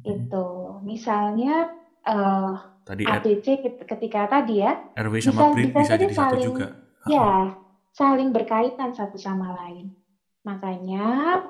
[0.00, 0.80] Itu.
[0.80, 1.68] Misalnya
[2.08, 4.72] uh, tadi ABC ketika tadi ya.
[4.96, 6.66] RW sama bisa, bisa, bisa jadi satu juga.
[7.04, 7.60] Ya,
[7.94, 9.94] saling berkaitan satu sama lain.
[10.46, 11.08] Makanya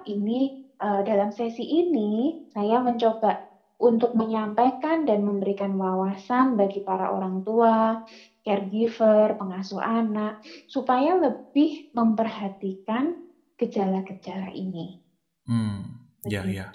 [0.08, 3.50] ini uh, dalam sesi ini saya mencoba
[3.80, 8.04] untuk menyampaikan dan memberikan wawasan bagi para orang tua,
[8.44, 13.16] caregiver, pengasuh anak, supaya lebih memperhatikan
[13.56, 15.00] gejala-gejala ini.
[15.48, 15.80] Hmm,
[16.28, 16.68] ya ya.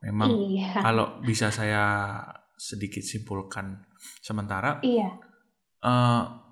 [0.00, 0.80] Memang iya.
[0.80, 2.20] kalau bisa saya
[2.56, 3.84] sedikit simpulkan
[4.24, 5.20] sementara, iya.
[5.84, 6.43] Uh,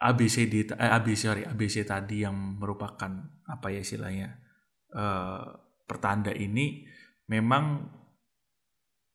[0.00, 3.12] ABCD, eh, ABC sorry, ABC tadi yang merupakan
[3.44, 4.32] apa ya istilahnya
[4.96, 5.44] uh,
[5.84, 6.88] pertanda ini
[7.28, 7.84] memang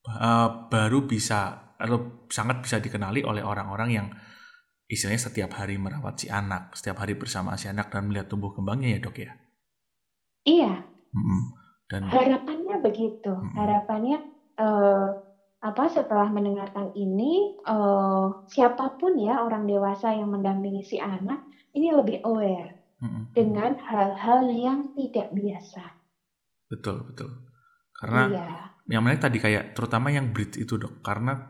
[0.06, 4.08] uh, baru bisa atau sangat bisa dikenali oleh orang-orang yang
[4.86, 8.96] istilahnya setiap hari merawat si anak, setiap hari bersama si anak dan melihat tumbuh kembangnya
[8.96, 9.32] ya dok ya.
[10.46, 10.72] Iya.
[11.12, 11.42] Mm-hmm.
[11.90, 13.34] Dan harapannya begitu.
[13.34, 13.58] Mm-hmm.
[13.58, 14.18] Harapannya
[14.62, 15.08] uh,
[15.66, 21.42] apa setelah mendengarkan ini uh, siapa pun ya orang dewasa yang mendampingi si anak
[21.74, 23.34] ini lebih aware mm-hmm.
[23.34, 25.84] dengan hal-hal yang tidak biasa.
[26.70, 27.30] Betul betul.
[27.98, 31.42] Karena iya yang menarik tadi kayak terutama yang bridge itu dok karena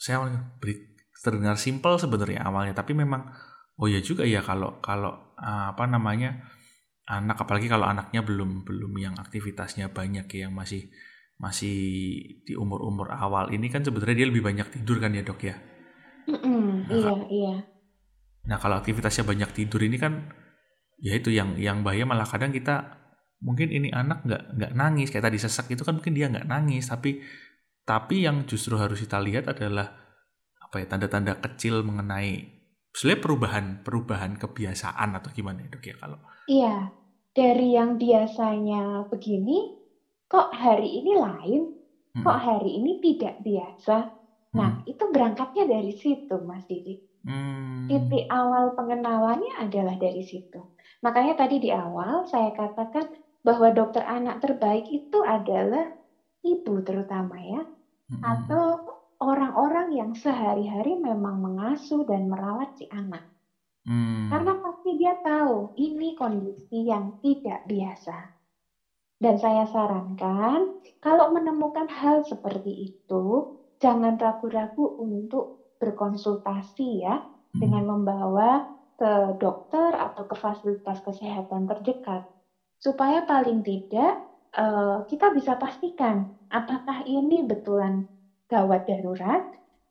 [0.00, 0.24] saya
[0.56, 3.28] bridge terdengar simpel sebenarnya awalnya tapi memang
[3.76, 6.48] oh ya juga ya kalau kalau uh, apa namanya
[7.08, 10.88] anak apalagi kalau anaknya belum belum yang aktivitasnya banyak ya yang masih
[11.38, 11.78] masih
[12.42, 15.56] di umur-umur awal ini kan sebenarnya dia lebih banyak tidur kan ya dok ya?
[16.26, 17.54] Mm -mm, nah, iya iya.
[18.50, 20.34] Nah kalau aktivitasnya banyak tidur ini kan
[20.98, 22.98] ya itu yang yang bahaya malah kadang kita
[23.38, 25.14] mungkin ini anak nggak nggak nangis.
[25.14, 27.22] Kayak tadi sesak itu kan mungkin dia nggak nangis tapi
[27.86, 29.94] tapi yang justru harus kita lihat adalah
[30.58, 32.44] apa ya tanda-tanda kecil mengenai
[32.92, 36.76] sebenarnya perubahan perubahan kebiasaan atau gimana ya dok ya kalau iya
[37.32, 39.77] dari yang biasanya begini
[40.28, 41.62] kok hari ini lain
[42.14, 42.24] hmm.
[42.24, 43.96] kok hari ini tidak biasa
[44.54, 44.88] nah hmm.
[44.88, 47.88] itu berangkatnya dari situ mas Didi hmm.
[47.88, 50.60] titik awal pengenalannya adalah dari situ
[51.00, 53.08] makanya tadi di awal saya katakan
[53.42, 55.90] bahwa dokter anak terbaik itu adalah
[56.44, 57.62] ibu terutama ya
[58.12, 58.22] hmm.
[58.22, 63.26] atau orang-orang yang sehari-hari memang mengasuh dan merawat si anak.
[63.86, 64.30] Hmm.
[64.30, 68.37] Karena pasti dia tahu ini kondisi yang tidak biasa.
[69.18, 77.58] Dan saya sarankan kalau menemukan hal seperti itu jangan ragu-ragu untuk berkonsultasi ya hmm.
[77.58, 78.66] dengan membawa
[78.98, 82.26] ke dokter atau ke fasilitas kesehatan terdekat
[82.82, 84.22] supaya paling tidak
[84.58, 88.10] uh, kita bisa pastikan apakah ini betulan
[88.50, 89.46] gawat darurat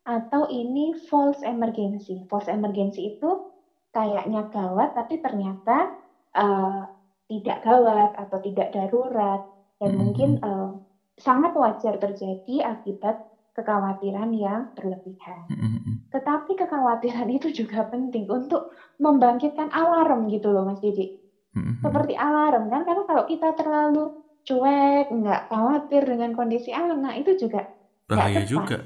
[0.08, 2.24] atau ini false emergency.
[2.32, 3.52] False emergency itu
[3.92, 5.96] kayaknya gawat tapi ternyata
[6.36, 6.84] uh,
[7.28, 9.44] tidak gawat atau tidak darurat
[9.84, 10.00] dan hmm.
[10.00, 10.80] mungkin uh,
[11.20, 13.20] sangat wajar terjadi akibat
[13.58, 15.50] kekhawatiran yang berlebihan.
[15.50, 16.06] Hmm.
[16.14, 21.18] Tetapi kekhawatiran itu juga penting untuk membangkitkan alarm gitu loh Mas Didi
[21.58, 24.06] hmm Seperti alarm kan, karena kalau kita terlalu
[24.46, 27.66] cuek, nggak khawatir dengan kondisi alam, nah itu juga
[28.08, 28.86] bahaya juga.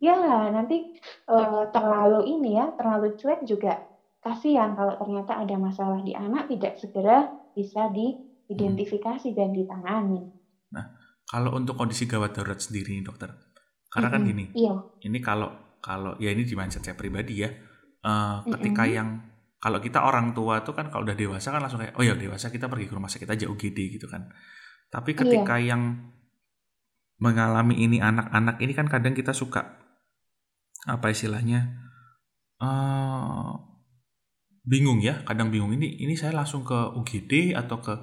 [0.00, 0.96] Ya, nanti
[1.28, 3.80] uh, terlalu ini ya, terlalu cuek juga
[4.24, 9.36] kasihan kalau ternyata ada masalah di anak tidak segera bisa diidentifikasi hmm.
[9.36, 10.22] dan ditangani.
[10.72, 10.84] Nah,
[11.28, 13.28] kalau untuk kondisi gawat darurat sendiri nih dokter,
[13.92, 14.24] karena mm-hmm.
[14.24, 14.74] kan gini, iya.
[15.04, 17.52] ini kalau kalau ya ini di mindset saya pribadi ya,
[18.02, 18.96] uh, ketika mm-hmm.
[18.96, 19.08] yang
[19.60, 22.48] kalau kita orang tua tuh kan kalau udah dewasa kan langsung kayak oh ya dewasa
[22.48, 24.28] kita pergi ke rumah sakit aja UGD gitu kan.
[24.88, 25.76] Tapi ketika iya.
[25.76, 26.12] yang
[27.20, 29.80] mengalami ini anak-anak ini kan kadang kita suka
[30.84, 31.80] apa istilahnya
[32.60, 33.73] uh,
[34.64, 37.94] bingung ya kadang bingung ini ini saya langsung ke UGD atau ke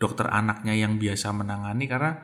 [0.00, 2.16] dokter anaknya yang biasa menangani karena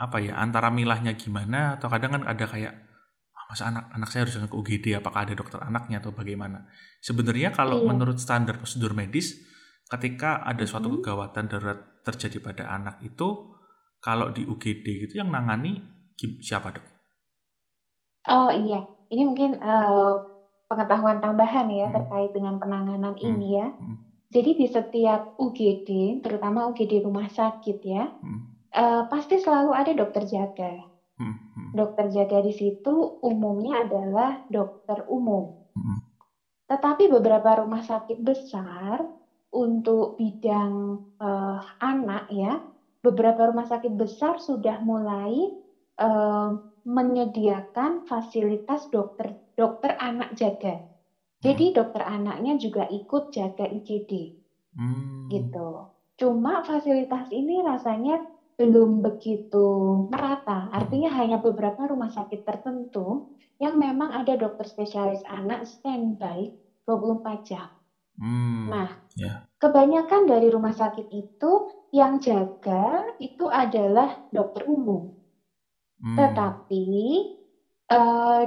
[0.00, 2.74] apa ya antara milahnya gimana atau kadang kan ada kayak
[3.50, 6.70] masa anak anak saya harus ke UGD apakah ada dokter anaknya atau bagaimana
[7.02, 7.86] sebenarnya kalau iya.
[7.90, 9.42] menurut standar prosedur medis
[9.90, 11.02] ketika ada suatu hmm.
[11.02, 13.58] kegawatan darurat terjadi pada anak itu
[13.98, 15.82] kalau di UGD gitu yang nangani
[16.40, 16.86] siapa dok?
[18.30, 20.29] Oh iya ini mungkin uh,
[20.70, 21.94] pengetahuan tambahan ya hmm.
[21.98, 23.26] terkait dengan penanganan hmm.
[23.26, 23.68] ini ya.
[23.74, 23.98] Hmm.
[24.30, 28.40] Jadi di setiap UGD, terutama UGD rumah sakit ya, hmm.
[28.70, 30.86] uh, pasti selalu ada dokter jaga.
[31.18, 31.70] Hmm, hmm.
[31.74, 35.66] Dokter jaga di situ umumnya adalah dokter umum.
[35.74, 35.98] Hmm.
[36.70, 39.02] Tetapi beberapa rumah sakit besar
[39.50, 42.62] untuk bidang uh, anak ya,
[43.02, 45.58] beberapa rumah sakit besar sudah mulai
[45.98, 46.54] uh,
[46.86, 50.80] menyediakan fasilitas dokter dokter anak jaga.
[51.44, 51.76] Jadi hmm.
[51.76, 54.32] dokter anaknya juga ikut jaga IGD.
[54.72, 55.28] Hmm.
[55.28, 55.68] Gitu.
[56.16, 58.16] Cuma fasilitas ini rasanya
[58.56, 60.72] belum begitu merata.
[60.72, 63.28] Artinya hanya beberapa rumah sakit tertentu
[63.60, 66.48] yang memang ada dokter spesialis anak standby
[66.88, 67.68] 24 jam.
[68.20, 69.40] Hmm, nah, yeah.
[69.56, 71.52] kebanyakan dari rumah sakit itu
[71.88, 75.08] yang jaga itu adalah dokter umum.
[76.04, 76.16] Hmm.
[76.20, 76.84] Tetapi
[77.88, 78.44] uh,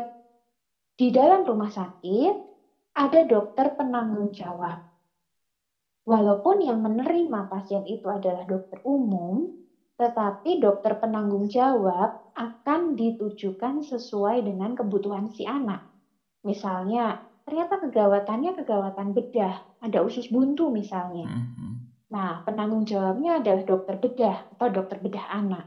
[0.93, 2.36] di dalam rumah sakit
[2.93, 4.77] ada dokter penanggung jawab.
[6.03, 9.47] Walaupun yang menerima pasien itu adalah dokter umum,
[9.95, 15.79] tetapi dokter penanggung jawab akan ditujukan sesuai dengan kebutuhan si anak.
[16.43, 17.15] Misalnya,
[17.47, 21.23] ternyata kegawatannya kegawatan bedah, ada usus buntu misalnya.
[21.29, 21.71] Mm-hmm.
[22.12, 25.65] Nah, penanggung jawabnya adalah dokter bedah atau dokter bedah anak.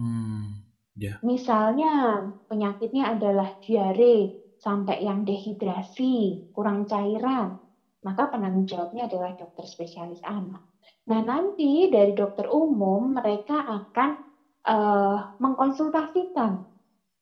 [0.00, 0.64] Mm,
[0.96, 1.20] yeah.
[1.20, 4.32] Misalnya, penyakitnya adalah diare
[4.64, 7.52] sampai yang dehidrasi, kurang cairan,
[8.00, 10.64] maka penanggung jawabnya adalah dokter spesialis anak.
[11.12, 14.16] Nah, nanti dari dokter umum mereka akan
[14.64, 16.64] uh, mengkonsultasikan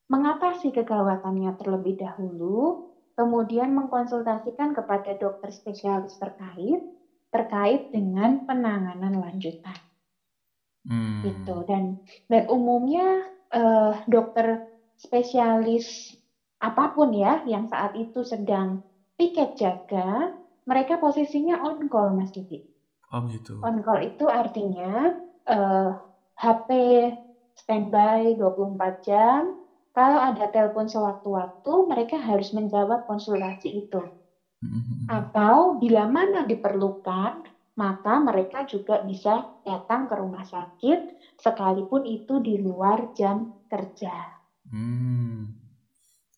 [0.07, 2.79] mengatasi kegawatannya terlebih dahulu,
[3.19, 6.79] kemudian mengkonsultasikan kepada dokter spesialis terkait
[7.33, 9.75] terkait dengan penanganan lanjutan.
[10.85, 11.25] Hmm.
[11.25, 11.97] Gitu dan
[12.29, 13.25] dan umumnya
[13.55, 14.61] uh, dokter
[14.99, 16.13] spesialis
[16.63, 18.79] apa pun ya yang saat itu sedang
[19.19, 20.31] piket jaga,
[20.63, 22.63] mereka posisinya on call Mas Didi.
[23.11, 23.59] Oh gitu.
[23.67, 25.11] On call itu artinya
[25.51, 25.91] uh, eh,
[26.39, 26.69] HP
[27.59, 29.51] standby 24 jam.
[29.93, 34.01] Kalau ada telepon sewaktu-waktu, mereka harus menjawab konsultasi itu.
[34.65, 35.05] Mm-hmm.
[35.13, 37.45] Atau bila mana diperlukan,
[37.77, 40.97] maka mereka juga bisa datang ke rumah sakit
[41.37, 44.13] sekalipun itu di luar jam kerja.
[44.69, 45.62] Hmm.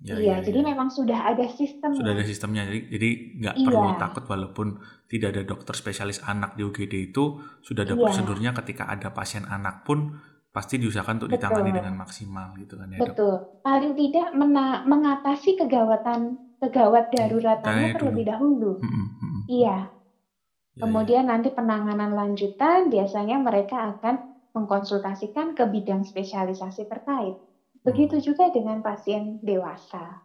[0.04, 0.76] Ya, iya, ya, jadi ya.
[0.76, 1.96] memang sudah ada sistem.
[1.96, 3.64] Sudah ada sistemnya, jadi jadi nggak iya.
[3.64, 4.76] perlu takut walaupun
[5.08, 8.04] tidak ada dokter spesialis anak di UGD itu sudah ada iya.
[8.04, 10.12] prosedurnya ketika ada pasien anak pun
[10.52, 11.40] pasti diusahakan untuk Betul.
[11.40, 13.32] ditangani dengan maksimal gitu kan ya Betul.
[13.32, 13.64] Dok?
[13.64, 16.20] Paling tidak mena mengatasi kegawatan
[16.60, 18.72] kegawat iya, daruratannya terlebih dahulu.
[18.84, 19.42] Hmm, hmm, hmm.
[19.48, 19.78] Iya.
[20.74, 21.30] Ya, Kemudian ya.
[21.32, 27.40] nanti penanganan lanjutan biasanya mereka akan mengkonsultasikan ke bidang spesialisasi terkait.
[27.84, 30.24] Begitu juga dengan pasien dewasa.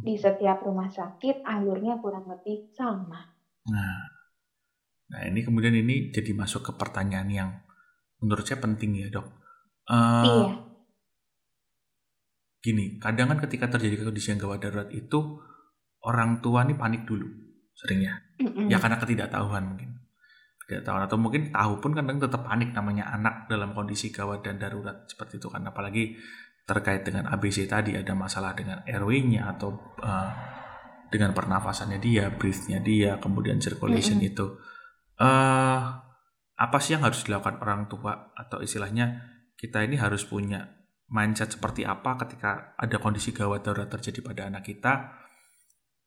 [0.00, 3.20] Di setiap rumah sakit alurnya kurang lebih sama.
[3.68, 4.08] Nah,
[5.12, 7.50] nah ini kemudian ini jadi masuk ke pertanyaan yang
[8.24, 9.28] menurut saya penting ya dok.
[9.84, 10.56] Uh, iya.
[12.64, 15.36] Gini, kadang kan ketika terjadi kondisi yang gawat darurat itu
[16.00, 17.28] orang tua nih panik dulu,
[17.76, 18.16] seringnya.
[18.40, 18.72] Mm-mm.
[18.72, 20.00] Ya karena ketidaktahuan mungkin.
[20.64, 25.04] Ketidaktahuan atau mungkin tahu pun kadang tetap panik namanya anak dalam kondisi gawat dan darurat
[25.04, 25.60] seperti itu kan.
[25.68, 26.16] Apalagi
[26.64, 30.30] terkait dengan ABC tadi ada masalah dengan RW-nya atau uh,
[31.12, 34.32] dengan pernafasannya dia, breath-nya dia, kemudian circulation mm -hmm.
[34.32, 34.46] itu.
[35.20, 36.04] Uh,
[36.54, 39.22] apa sih yang harus dilakukan orang tua atau istilahnya
[39.58, 40.70] kita ini harus punya
[41.10, 44.92] mindset seperti apa ketika ada kondisi gawat darurat terjadi pada anak kita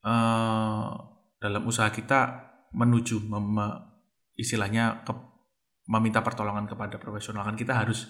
[0.08, 0.88] uh,
[1.38, 3.60] dalam usaha kita menuju mem
[4.38, 5.14] istilahnya ke,
[5.90, 8.08] meminta pertolongan kepada profesional kan kita harus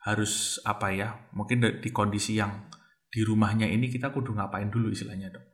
[0.00, 2.68] harus apa ya mungkin di kondisi yang
[3.10, 5.44] di rumahnya ini kita kudu ngapain dulu istilahnya dok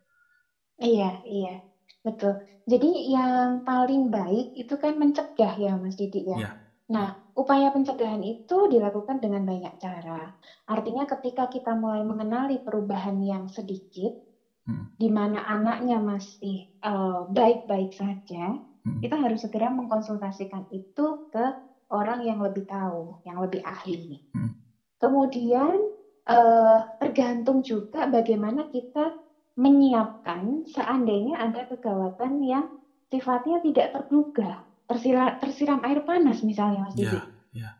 [0.79, 1.65] iya iya
[2.07, 6.51] betul jadi yang paling baik itu kan mencegah ya mas Didi ya, ya.
[6.87, 10.39] nah upaya pencegahan itu dilakukan dengan banyak cara
[10.71, 14.15] artinya ketika kita mulai mengenali perubahan yang sedikit
[14.71, 14.95] hmm.
[14.95, 18.45] di mana anaknya masih baik eh, baik-baik saja
[18.87, 19.03] hmm.
[19.03, 21.47] kita harus segera mengkonsultasikan itu ke
[21.91, 24.23] orang yang lebih tahu, yang lebih ahli.
[24.35, 24.59] Hmm.
[24.99, 25.77] Kemudian
[26.27, 29.15] eh, tergantung juga bagaimana kita
[29.57, 32.67] menyiapkan seandainya ada kegawatan yang
[33.09, 37.17] sifatnya tidak terduga, tersiram, tersiram air panas misalnya Mas Didi.
[37.17, 37.73] Yeah, yeah.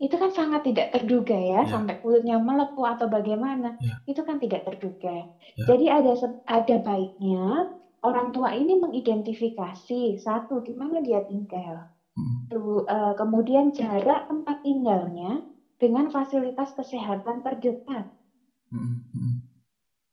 [0.00, 1.70] Itu kan sangat tidak terduga ya, yeah.
[1.70, 3.76] sampai kulitnya melepuh atau bagaimana.
[3.78, 4.00] Yeah.
[4.08, 5.30] Itu kan tidak terduga.
[5.54, 5.66] Yeah.
[5.70, 6.12] Jadi ada
[6.48, 11.86] ada baiknya orang tua ini mengidentifikasi satu di mana dia tinggal.
[12.50, 15.38] Tuh, uh, kemudian jarak tempat tinggalnya
[15.80, 18.04] dengan fasilitas kesehatan terdekat.
[18.70, 19.00] Hmm.
[19.14, 19.34] hmm.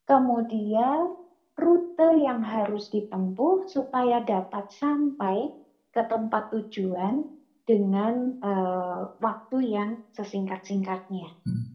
[0.07, 1.11] Kemudian
[1.57, 5.51] rute yang harus ditempuh supaya dapat sampai
[5.91, 7.25] ke tempat tujuan
[7.67, 11.27] dengan uh, waktu yang sesingkat-singkatnya.
[11.43, 11.67] Hmm.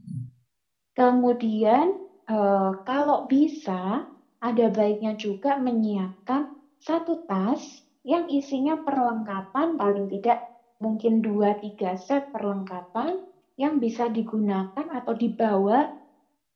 [0.96, 1.92] Kemudian
[2.30, 4.00] uh, kalau bisa
[4.42, 6.48] ada baiknya juga menyiapkan
[6.80, 10.42] satu tas yang isinya perlengkapan paling tidak
[10.82, 13.22] mungkin 2-3 set perlengkapan
[13.54, 15.86] yang bisa digunakan atau dibawa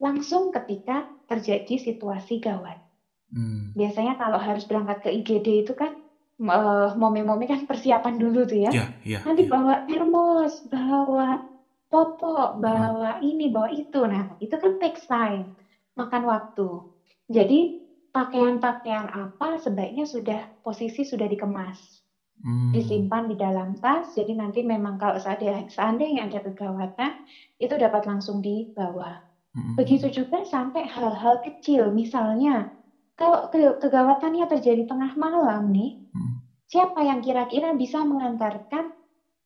[0.03, 2.83] langsung ketika terjadi situasi gawat.
[3.31, 3.71] Hmm.
[3.79, 5.95] Biasanya kalau harus berangkat ke IGD itu kan
[6.43, 8.71] uh, momen-momen kan persiapan dulu tuh ya.
[8.75, 9.53] Yeah, yeah, Nanti yeah.
[9.55, 11.31] bawa termos, bawa
[11.87, 13.25] popok, bawa hmm.
[13.25, 14.01] ini, bawa itu.
[14.03, 15.55] Nah, itu kan takes time,
[15.95, 16.69] makan waktu.
[17.31, 17.86] Jadi
[18.17, 22.01] pakaian-pakaian apa sebaiknya sudah posisi sudah dikemas.
[22.41, 22.73] Hmm.
[22.73, 27.13] Disimpan di dalam tas, jadi nanti memang kalau seandainya, seandainya ada kegawatan,
[27.61, 29.21] itu dapat langsung dibawa.
[29.53, 29.77] Hmm.
[29.77, 32.65] Begitu juga sampai hal-hal kecil, misalnya
[33.17, 36.41] kalau ke kegawatannya terjadi tengah malam nih, hmm.
[36.69, 38.93] siapa yang kira-kira bisa mengantarkan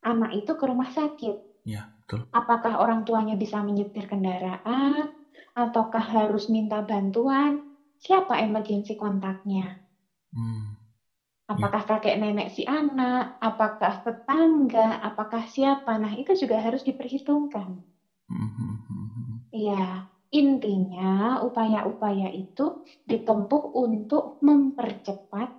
[0.02, 1.38] anak itu ke rumah sakit?
[1.62, 2.26] Ya, betul.
[2.34, 5.06] Apakah orang tuanya bisa menyetir kendaraan,
[5.54, 7.62] ataukah harus minta bantuan?
[8.04, 9.64] Siapa emergensi kontaknya?
[10.34, 10.80] Hmm.
[11.52, 15.92] Apakah kakek nenek si anak, apakah tetangga, apakah siapa?
[16.02, 17.70] Nah, itu juga harus diperhitungkan.
[18.28, 19.40] Hmm.
[19.54, 20.06] Iya.
[20.30, 22.64] Intinya, upaya-upaya itu
[23.10, 25.50] ditempuh untuk mempercepat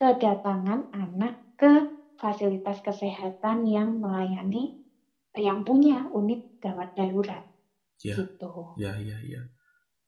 [0.00, 1.72] kedatangan anak ke
[2.20, 4.70] fasilitas kesehatan yang melayani
[5.38, 7.42] yang punya unit gawat darurat.
[8.02, 8.50] Ya, gitu.
[8.74, 9.40] Ya, ya, ya.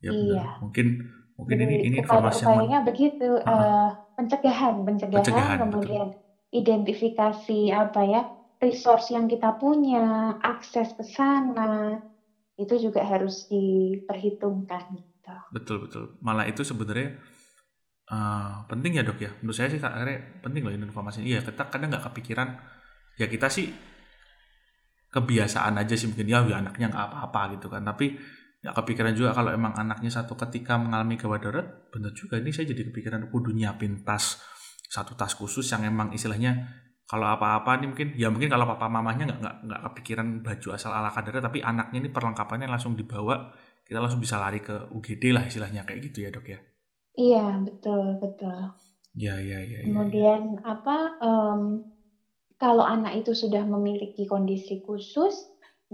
[0.02, 0.60] Ya, iya.
[0.60, 0.86] Mungkin
[1.34, 6.54] mungkin ini ini informasi upayanya begitu uh, uh, pencegahan, pencegahan, pencegahan kemudian betul.
[6.54, 8.22] identifikasi apa ya
[8.64, 12.00] resource yang kita punya, akses ke sana,
[12.56, 15.34] itu juga harus diperhitungkan gitu.
[15.52, 16.04] Betul betul.
[16.24, 17.20] Malah itu sebenarnya
[18.08, 19.30] uh, penting ya dok ya.
[19.44, 21.24] Menurut saya sih akhirnya penting loh informasi.
[21.24, 22.48] Iya kita kadang nggak kepikiran.
[23.20, 23.70] Ya kita sih
[25.14, 27.82] kebiasaan aja sih mungkin ya, ya anaknya nggak apa-apa gitu kan.
[27.86, 28.18] Tapi
[28.64, 32.64] nggak kepikiran juga kalau emang anaknya satu ketika mengalami gawat darurat, bener juga ini saya
[32.72, 34.40] jadi kepikiran kudu nyiapin tas
[34.88, 36.64] satu tas khusus yang emang istilahnya
[37.04, 40.90] kalau apa-apa nih mungkin ya mungkin kalau papa mamanya nggak nggak nggak kepikiran baju asal
[40.96, 43.52] ala kadarnya tapi anaknya ini perlengkapannya langsung dibawa
[43.84, 46.58] kita langsung bisa lari ke UGD lah istilahnya kayak gitu ya dok ya
[47.20, 48.72] iya betul betul
[49.12, 50.64] ya ya ya, ya kemudian ya, ya.
[50.64, 51.60] apa um,
[52.56, 55.36] kalau anak itu sudah memiliki kondisi khusus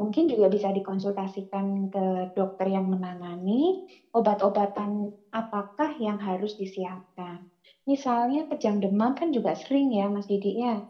[0.01, 3.85] mungkin juga bisa dikonsultasikan ke dokter yang menangani
[4.17, 7.45] obat-obatan apakah yang harus disiapkan
[7.89, 10.85] Misalnya kejang demam kan juga sering ya Mas Didi ya.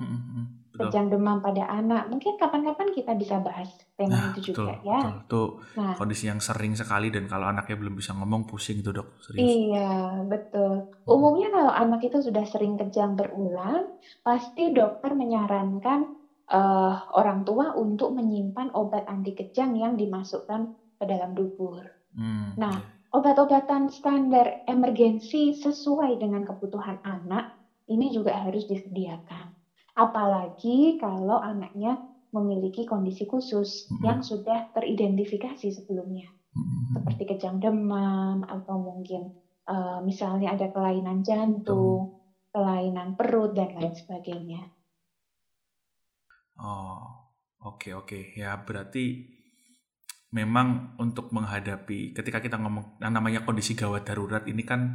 [0.75, 2.09] Kejang demam pada anak.
[2.13, 5.01] Mungkin kapan-kapan kita bisa bahas tema nah, itu juga betul, ya.
[5.01, 5.17] Betul.
[5.25, 5.43] Itu
[5.81, 9.07] nah, kondisi yang sering sekali dan kalau anaknya belum bisa ngomong pusing itu dok.
[9.23, 9.49] Serius.
[9.49, 10.89] Iya betul.
[11.09, 13.89] Umumnya kalau anak itu sudah sering kejang berulang,
[14.21, 16.20] pasti dokter menyarankan
[16.51, 21.87] uh, orang tua untuk menyimpan obat anti kejang yang dimasukkan ke dalam dubur.
[22.13, 27.59] Hmm, nah, iya obat-obatan standar emergensi sesuai dengan kebutuhan anak
[27.91, 29.51] ini juga harus disediakan.
[29.99, 31.99] Apalagi kalau anaknya
[32.31, 34.07] memiliki kondisi khusus hmm.
[34.07, 36.95] yang sudah teridentifikasi sebelumnya, hmm.
[36.95, 39.35] seperti kejang demam atau mungkin
[39.67, 42.55] uh, misalnya ada kelainan jantung, hmm.
[42.55, 44.71] kelainan perut dan lain sebagainya.
[46.61, 47.01] Oh,
[47.65, 48.07] oke okay, oke.
[48.07, 48.23] Okay.
[48.37, 49.25] ya berarti
[50.31, 54.95] memang untuk menghadapi ketika kita ngomong yang namanya kondisi gawat darurat ini kan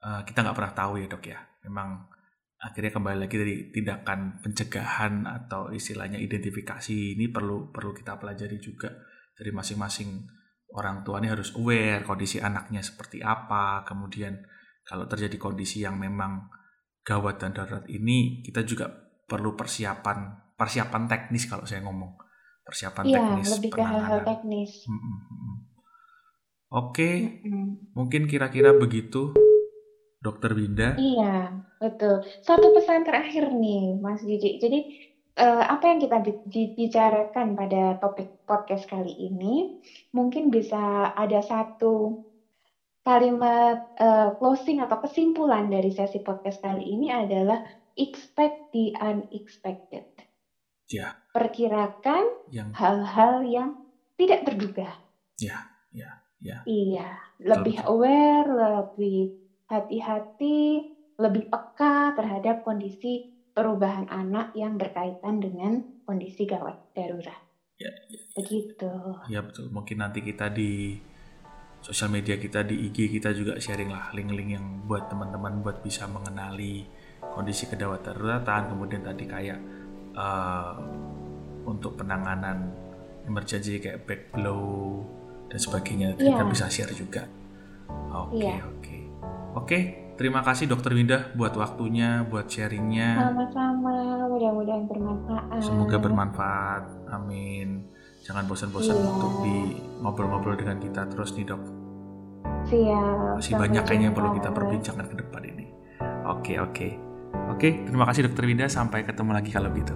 [0.00, 1.38] uh, kita nggak pernah tahu ya dok ya.
[1.66, 2.06] Memang
[2.62, 8.94] akhirnya kembali lagi dari tindakan pencegahan atau istilahnya identifikasi ini perlu perlu kita pelajari juga
[9.34, 10.22] dari masing-masing
[10.78, 11.18] orang tua.
[11.18, 13.82] Ini harus aware kondisi anaknya seperti apa.
[13.82, 14.38] Kemudian
[14.86, 16.46] kalau terjadi kondisi yang memang
[17.02, 18.86] gawat dan darurat ini kita juga
[19.26, 22.14] perlu persiapan persiapan teknis kalau saya ngomong
[22.62, 24.86] persiapan Iya, teknis lebih ke hal-hal teknis.
[24.86, 25.56] Hmm, hmm, hmm.
[26.72, 27.10] Oke,
[27.42, 27.68] mm -mm.
[27.98, 29.34] mungkin kira-kira begitu
[30.22, 30.94] Dokter Winda.
[30.94, 32.22] Iya, betul.
[32.46, 34.62] Satu pesan terakhir nih, Mas Didi.
[34.62, 34.80] Jadi
[35.42, 36.22] uh, apa yang kita
[36.78, 39.82] bicarakan pada topik podcast kali ini,
[40.14, 42.22] mungkin bisa ada satu
[43.02, 47.66] kalimat uh, closing atau kesimpulan dari sesi podcast kali ini adalah
[47.98, 50.11] expect the unexpected.
[50.92, 51.16] Ya.
[51.32, 53.70] Perkirakan hal-hal yang
[54.20, 54.92] tidak terduga.
[55.40, 56.60] Ya, ya, ya.
[56.68, 57.08] Iya,
[57.40, 59.40] lebih aware, lebih
[59.72, 67.40] hati-hati, lebih peka terhadap kondisi perubahan anak yang berkaitan dengan kondisi gawat darurat.
[67.80, 68.20] Ya, ya, ya.
[68.36, 68.92] Begitu.
[69.32, 69.72] Ya betul.
[69.72, 71.00] Mungkin nanti kita di
[71.82, 76.06] sosial media kita di IG kita juga sharing lah link-link yang buat teman-teman buat bisa
[76.06, 76.86] mengenali
[77.18, 79.58] kondisi kedawat daruratan kemudian tadi kayak
[80.16, 80.74] uh,
[81.68, 82.72] untuk penanganan
[83.28, 85.04] emergency kayak back blow
[85.46, 86.34] dan sebagainya yeah.
[86.34, 87.28] kita bisa share juga.
[88.12, 88.60] Oke okay, yeah.
[88.64, 88.80] oke.
[88.80, 89.02] Okay.
[89.52, 89.78] Oke,
[90.16, 93.20] terima kasih Dokter Winda buat waktunya, buat sharingnya.
[93.20, 95.60] Sama-sama, mudah-mudahan bermanfaat.
[95.60, 97.84] Semoga bermanfaat, amin.
[98.24, 99.04] Jangan bosan-bosan iya.
[99.12, 101.62] untuk di ngobrol-ngobrol dengan kita terus nih dok.
[102.64, 103.44] Siap.
[103.44, 105.66] Masih banyak kayaknya yang perlu kita perbincangkan ke depan ini.
[106.24, 107.11] Oke oke.
[107.52, 108.66] Oke, terima kasih Dokter Winda.
[108.66, 109.94] Sampai ketemu lagi kalau gitu.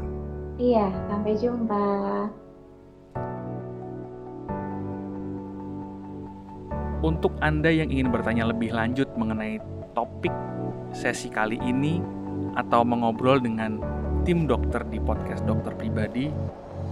[0.56, 1.84] Iya, sampai jumpa.
[7.04, 9.60] Untuk Anda yang ingin bertanya lebih lanjut mengenai
[9.92, 10.32] topik
[10.96, 12.00] sesi kali ini
[12.56, 13.78] atau mengobrol dengan
[14.24, 16.32] tim dokter di podcast dokter pribadi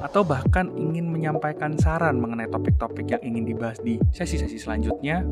[0.05, 5.25] atau bahkan ingin menyampaikan saran mengenai topik-topik yang ingin dibahas di sesi-sesi selanjutnya,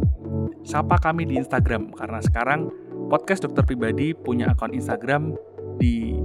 [0.64, 2.72] sapa kami di Instagram karena sekarang
[3.12, 5.36] podcast dokter pribadi punya akun Instagram
[5.76, 6.16] di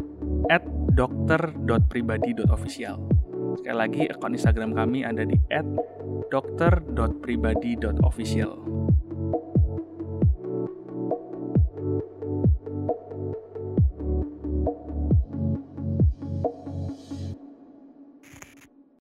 [0.95, 2.95] @dokter.pribadi.official.
[3.59, 5.35] Sekali lagi, akun Instagram kami ada di
[6.31, 8.51] @dokter.pribadi.official.